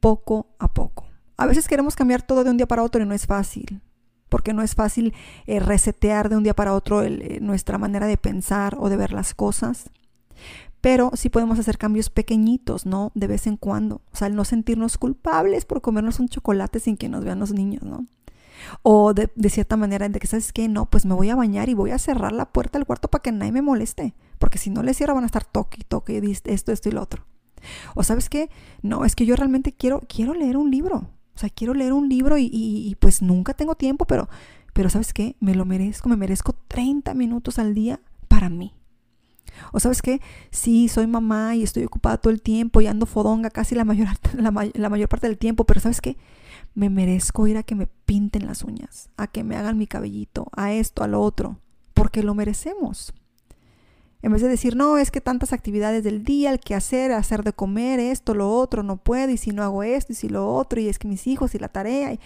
poco 0.00 0.54
a 0.58 0.72
poco. 0.72 1.06
A 1.36 1.46
veces 1.46 1.66
queremos 1.66 1.96
cambiar 1.96 2.22
todo 2.22 2.44
de 2.44 2.50
un 2.50 2.56
día 2.56 2.66
para 2.66 2.82
otro 2.82 3.02
y 3.02 3.06
no 3.06 3.14
es 3.14 3.26
fácil, 3.26 3.80
porque 4.28 4.52
no 4.52 4.62
es 4.62 4.74
fácil 4.74 5.14
eh, 5.46 5.60
resetear 5.60 6.28
de 6.28 6.36
un 6.36 6.44
día 6.44 6.54
para 6.54 6.74
otro 6.74 7.02
eh, 7.02 7.38
nuestra 7.40 7.78
manera 7.78 8.06
de 8.06 8.16
pensar 8.16 8.76
o 8.78 8.88
de 8.88 8.96
ver 8.96 9.12
las 9.12 9.34
cosas. 9.34 9.90
Pero 10.80 11.10
sí 11.14 11.28
podemos 11.28 11.58
hacer 11.58 11.76
cambios 11.78 12.10
pequeñitos, 12.10 12.86
¿no? 12.86 13.10
De 13.14 13.26
vez 13.26 13.46
en 13.46 13.56
cuando. 13.56 14.02
O 14.12 14.16
sea, 14.16 14.28
el 14.28 14.36
no 14.36 14.44
sentirnos 14.44 14.98
culpables 14.98 15.64
por 15.64 15.80
comernos 15.80 16.20
un 16.20 16.28
chocolate 16.28 16.80
sin 16.80 16.96
que 16.96 17.08
nos 17.08 17.24
vean 17.24 17.40
los 17.40 17.52
niños, 17.52 17.82
¿no? 17.82 18.06
O 18.82 19.14
de, 19.14 19.30
cierta 19.50 19.76
manera, 19.76 20.08
de 20.08 20.18
que, 20.20 20.26
¿sabes 20.26 20.52
qué? 20.52 20.68
No, 20.68 20.86
pues 20.86 21.06
me 21.06 21.14
voy 21.14 21.30
a 21.30 21.36
bañar 21.36 21.68
y 21.68 21.74
voy 21.74 21.90
a 21.90 21.98
cerrar 21.98 22.32
la 22.32 22.52
puerta 22.52 22.78
del 22.78 22.86
cuarto 22.86 23.08
para 23.08 23.22
que 23.22 23.32
nadie 23.32 23.52
me 23.52 23.62
moleste. 23.62 24.14
Porque 24.38 24.58
si 24.58 24.70
no 24.70 24.82
le 24.82 24.94
cierro 24.94 25.14
van 25.14 25.24
a 25.24 25.26
estar 25.26 25.44
toque 25.44 25.78
y 25.80 25.84
toque, 25.84 26.18
esto, 26.44 26.72
esto 26.72 26.88
y 26.88 26.92
lo 26.92 27.02
otro. 27.02 27.24
O 27.94 28.04
¿sabes 28.04 28.28
qué? 28.28 28.50
No, 28.82 29.04
es 29.04 29.16
que 29.16 29.26
yo 29.26 29.36
realmente 29.36 29.72
quiero, 29.72 30.00
quiero 30.08 30.34
leer 30.34 30.56
un 30.56 30.70
libro. 30.70 31.10
O 31.34 31.38
sea, 31.38 31.50
quiero 31.50 31.74
leer 31.74 31.92
un 31.92 32.08
libro 32.08 32.36
y, 32.36 32.48
y, 32.52 32.96
pues 32.96 33.22
nunca 33.22 33.54
tengo 33.54 33.76
tiempo, 33.76 34.06
pero, 34.06 34.28
pero 34.72 34.90
¿sabes 34.90 35.12
qué? 35.12 35.36
Me 35.38 35.54
lo 35.54 35.64
merezco, 35.64 36.08
me 36.08 36.16
merezco 36.16 36.54
30 36.66 37.14
minutos 37.14 37.60
al 37.60 37.74
día 37.74 38.00
para 38.26 38.48
mí. 38.48 38.74
O 39.72 39.80
sabes 39.80 40.02
qué, 40.02 40.20
sí, 40.50 40.88
soy 40.88 41.06
mamá 41.06 41.54
y 41.56 41.62
estoy 41.62 41.84
ocupada 41.84 42.18
todo 42.18 42.32
el 42.32 42.42
tiempo 42.42 42.80
y 42.80 42.86
ando 42.86 43.06
fodonga 43.06 43.50
casi 43.50 43.74
la 43.74 43.84
mayor, 43.84 44.08
la, 44.34 44.88
mayor 44.88 45.08
parte 45.08 45.26
del 45.26 45.38
tiempo, 45.38 45.64
pero 45.64 45.80
sabes 45.80 46.00
qué, 46.00 46.16
me 46.74 46.90
merezco 46.90 47.46
ir 47.46 47.56
a 47.56 47.62
que 47.62 47.74
me 47.74 47.86
pinten 47.86 48.46
las 48.46 48.64
uñas, 48.64 49.10
a 49.16 49.26
que 49.26 49.44
me 49.44 49.56
hagan 49.56 49.78
mi 49.78 49.86
cabellito, 49.86 50.48
a 50.56 50.72
esto, 50.72 51.02
a 51.02 51.08
lo 51.08 51.20
otro, 51.20 51.58
porque 51.94 52.22
lo 52.22 52.34
merecemos. 52.34 53.12
En 54.20 54.32
vez 54.32 54.42
de 54.42 54.48
decir, 54.48 54.74
no, 54.74 54.98
es 54.98 55.12
que 55.12 55.20
tantas 55.20 55.52
actividades 55.52 56.02
del 56.02 56.24
día, 56.24 56.50
el 56.50 56.58
que 56.58 56.74
hacer, 56.74 57.12
hacer 57.12 57.44
de 57.44 57.52
comer, 57.52 58.00
esto, 58.00 58.34
lo 58.34 58.52
otro, 58.52 58.82
no 58.82 58.96
puedo, 58.96 59.30
y 59.30 59.36
si 59.36 59.52
no 59.52 59.62
hago 59.62 59.84
esto, 59.84 60.12
y 60.12 60.16
si 60.16 60.28
lo 60.28 60.52
otro, 60.52 60.80
y 60.80 60.88
es 60.88 60.98
que 60.98 61.06
mis 61.06 61.28
hijos, 61.28 61.54
y 61.54 61.58
la 61.60 61.68
tarea, 61.68 62.12
y, 62.12 62.20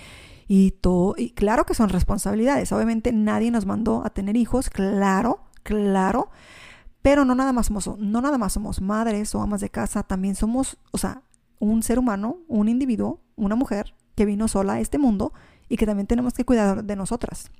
y 0.48 0.70
todo. 0.72 1.14
Y 1.16 1.30
claro 1.30 1.64
que 1.64 1.74
son 1.74 1.88
responsabilidades. 1.88 2.72
Obviamente 2.72 3.12
nadie 3.12 3.50
nos 3.50 3.66
mandó 3.66 4.04
a 4.04 4.10
tener 4.10 4.36
hijos, 4.36 4.70
claro, 4.70 5.40
claro. 5.62 6.30
Pero 7.02 7.24
no 7.24 7.34
nada 7.34 7.52
más 7.52 7.66
somos, 7.66 7.98
no 7.98 8.20
nada 8.20 8.38
más 8.38 8.52
somos 8.52 8.80
madres 8.80 9.34
o 9.34 9.42
amas 9.42 9.60
de 9.60 9.70
casa, 9.70 10.04
también 10.04 10.36
somos, 10.36 10.78
o 10.92 10.98
sea, 10.98 11.22
un 11.58 11.82
ser 11.82 11.98
humano, 11.98 12.38
un 12.48 12.68
individuo, 12.68 13.20
una 13.36 13.56
mujer 13.56 13.94
que 14.14 14.24
vino 14.24 14.48
sola 14.48 14.74
a 14.74 14.80
este 14.80 14.98
mundo 14.98 15.32
y 15.68 15.76
que 15.76 15.86
también 15.86 16.06
tenemos 16.06 16.32
que 16.32 16.44
cuidar 16.44 16.84
de 16.84 16.96
nosotras. 16.96 17.50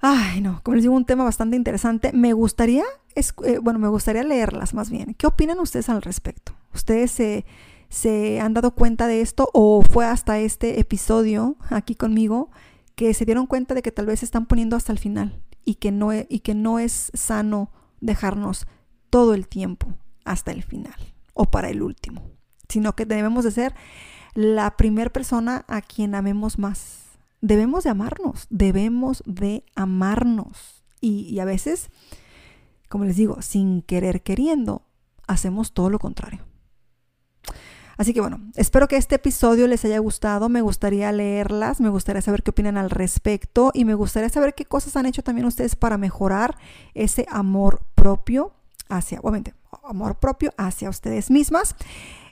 Ay, 0.00 0.40
no, 0.40 0.60
como 0.62 0.76
les 0.76 0.84
digo, 0.84 0.94
un 0.94 1.04
tema 1.04 1.24
bastante 1.24 1.56
interesante. 1.56 2.12
Me 2.12 2.32
gustaría, 2.32 2.84
eh, 3.14 3.58
bueno, 3.60 3.78
me 3.78 3.88
gustaría 3.88 4.22
leerlas 4.22 4.72
más 4.72 4.88
bien. 4.90 5.14
¿Qué 5.14 5.26
opinan 5.26 5.58
ustedes 5.60 5.88
al 5.88 6.02
respecto? 6.02 6.52
¿Ustedes 6.72 7.10
se, 7.10 7.44
se 7.88 8.40
han 8.40 8.54
dado 8.54 8.74
cuenta 8.74 9.08
de 9.08 9.20
esto 9.20 9.50
o 9.52 9.82
fue 9.82 10.06
hasta 10.06 10.38
este 10.38 10.80
episodio 10.80 11.56
aquí 11.68 11.94
conmigo 11.94 12.50
que 12.94 13.12
se 13.12 13.24
dieron 13.24 13.46
cuenta 13.46 13.74
de 13.74 13.82
que 13.82 13.92
tal 13.92 14.06
vez 14.06 14.20
se 14.20 14.24
están 14.24 14.46
poniendo 14.46 14.76
hasta 14.76 14.92
el 14.92 14.98
final 14.98 15.42
y 15.64 15.74
que 15.76 15.92
no, 15.92 16.12
e, 16.12 16.26
y 16.28 16.40
que 16.40 16.54
no 16.54 16.78
es 16.78 17.10
sano 17.14 17.70
dejarnos 18.00 18.66
todo 19.10 19.34
el 19.34 19.48
tiempo 19.48 19.94
hasta 20.24 20.52
el 20.52 20.62
final 20.62 20.94
o 21.34 21.50
para 21.50 21.68
el 21.70 21.82
último, 21.82 22.22
sino 22.68 22.94
que 22.94 23.06
debemos 23.06 23.44
de 23.44 23.50
ser 23.50 23.74
la 24.34 24.76
primera 24.76 25.10
persona 25.10 25.64
a 25.68 25.80
quien 25.80 26.14
amemos 26.14 26.58
más 26.58 27.10
debemos 27.40 27.84
de 27.84 27.90
amarnos, 27.90 28.46
debemos 28.50 29.22
de 29.26 29.64
amarnos. 29.74 30.84
Y, 31.00 31.38
a 31.38 31.44
veces, 31.44 31.90
como 32.88 33.04
les 33.04 33.16
digo, 33.16 33.40
sin 33.40 33.82
querer 33.82 34.22
queriendo, 34.22 34.82
hacemos 35.26 35.72
todo 35.72 35.88
lo 35.88 35.98
contrario. 35.98 36.44
Así 38.00 38.14
que 38.14 38.22
bueno, 38.22 38.40
espero 38.56 38.88
que 38.88 38.96
este 38.96 39.16
episodio 39.16 39.66
les 39.66 39.84
haya 39.84 39.98
gustado, 39.98 40.48
me 40.48 40.62
gustaría 40.62 41.12
leerlas, 41.12 41.82
me 41.82 41.90
gustaría 41.90 42.22
saber 42.22 42.42
qué 42.42 42.48
opinan 42.48 42.78
al 42.78 42.88
respecto 42.88 43.72
y 43.74 43.84
me 43.84 43.92
gustaría 43.92 44.30
saber 44.30 44.54
qué 44.54 44.64
cosas 44.64 44.96
han 44.96 45.04
hecho 45.04 45.22
también 45.22 45.46
ustedes 45.46 45.76
para 45.76 45.98
mejorar 45.98 46.56
ese 46.94 47.26
amor 47.28 47.82
propio 47.94 48.54
hacia, 48.88 49.20
obviamente, 49.20 49.52
amor 49.84 50.18
propio 50.18 50.54
hacia 50.56 50.88
ustedes 50.88 51.30
mismas. 51.30 51.76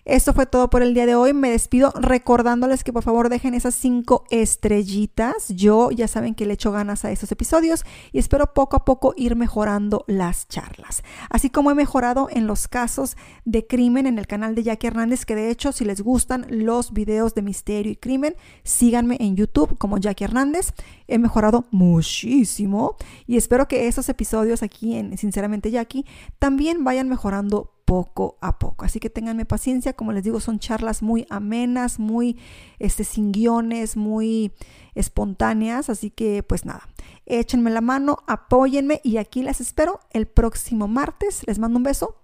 Esto 0.09 0.33
fue 0.33 0.47
todo 0.47 0.71
por 0.71 0.81
el 0.81 0.94
día 0.94 1.05
de 1.05 1.14
hoy. 1.14 1.35
Me 1.35 1.51
despido 1.51 1.92
recordándoles 1.94 2.83
que 2.83 2.94
por 2.94 3.03
favor 3.03 3.29
dejen 3.29 3.53
esas 3.53 3.75
cinco 3.75 4.25
estrellitas. 4.31 5.51
Yo 5.51 5.90
ya 5.90 6.09
saben 6.09 6.35
que 6.35 6.47
le 6.47 6.55
echo 6.55 6.73
ganas 6.73 7.05
a 7.05 7.11
estos 7.11 7.31
episodios 7.31 7.85
y 8.11 8.18
espero 8.18 8.55
poco 8.55 8.77
a 8.77 8.87
poco 8.87 9.12
ir 9.18 9.37
mejorando 9.37 10.07
las 10.09 10.49
charlas. 10.49 11.03
Así 11.29 11.51
como 11.51 11.71
he 11.71 11.75
mejorado 11.75 12.29
en 12.31 12.47
los 12.47 12.68
casos 12.68 13.18
de 13.44 13.66
crimen 13.66 14.07
en 14.07 14.18
el 14.18 14.27
canal 14.27 14.55
de 14.55 14.62
Jackie 14.62 14.87
Hernández, 14.87 15.27
que 15.27 15.35
de 15.35 15.51
hecho 15.51 15.73
si 15.73 15.85
les 15.85 16.01
gustan 16.01 16.47
los 16.49 16.94
videos 16.94 17.35
de 17.35 17.42
misterio 17.42 17.92
y 17.92 17.97
crimen, 17.97 18.35
síganme 18.64 19.18
en 19.21 19.37
YouTube 19.37 19.77
como 19.77 19.99
Jackie 19.99 20.25
Hernández. 20.25 20.73
He 21.07 21.18
mejorado 21.18 21.66
muchísimo 21.71 22.97
y 23.27 23.37
espero 23.37 23.68
que 23.68 23.88
esos 23.88 24.09
episodios 24.09 24.62
aquí 24.62 24.97
en 24.97 25.18
Sinceramente 25.18 25.71
Jackie 25.71 26.07
también 26.38 26.83
vayan 26.83 27.11
mejorando 27.11 27.75
poco 27.88 28.37
a 28.42 28.59
poco. 28.59 28.85
Así 28.85 29.01
que 29.01 29.09
ténganme 29.09 29.46
paciencia, 29.46 29.94
como 29.94 30.12
les 30.12 30.22
digo, 30.22 30.40
son 30.40 30.59
charlas 30.59 31.03
muy 31.03 31.27
amenas, 31.31 31.98
muy 31.98 32.38
este, 32.79 33.03
sin 33.03 33.33
guiones, 33.33 33.96
muy 33.96 34.53
espontáneas, 34.94 35.88
así 35.88 36.11
que 36.11 36.42
pues 36.42 36.66
nada, 36.66 36.87
échenme 37.24 37.70
la 37.70 37.81
mano, 37.81 38.18
apóyenme 38.27 39.01
y 39.03 39.16
aquí 39.16 39.42
las 39.42 39.62
espero 39.62 40.01
el 40.11 40.27
próximo 40.27 40.87
martes. 40.87 41.46
Les 41.46 41.59
mando 41.59 41.79
un 41.79 41.85
beso, 41.85 42.16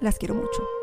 las 0.00 0.18
quiero 0.18 0.36
mucho. 0.36 0.81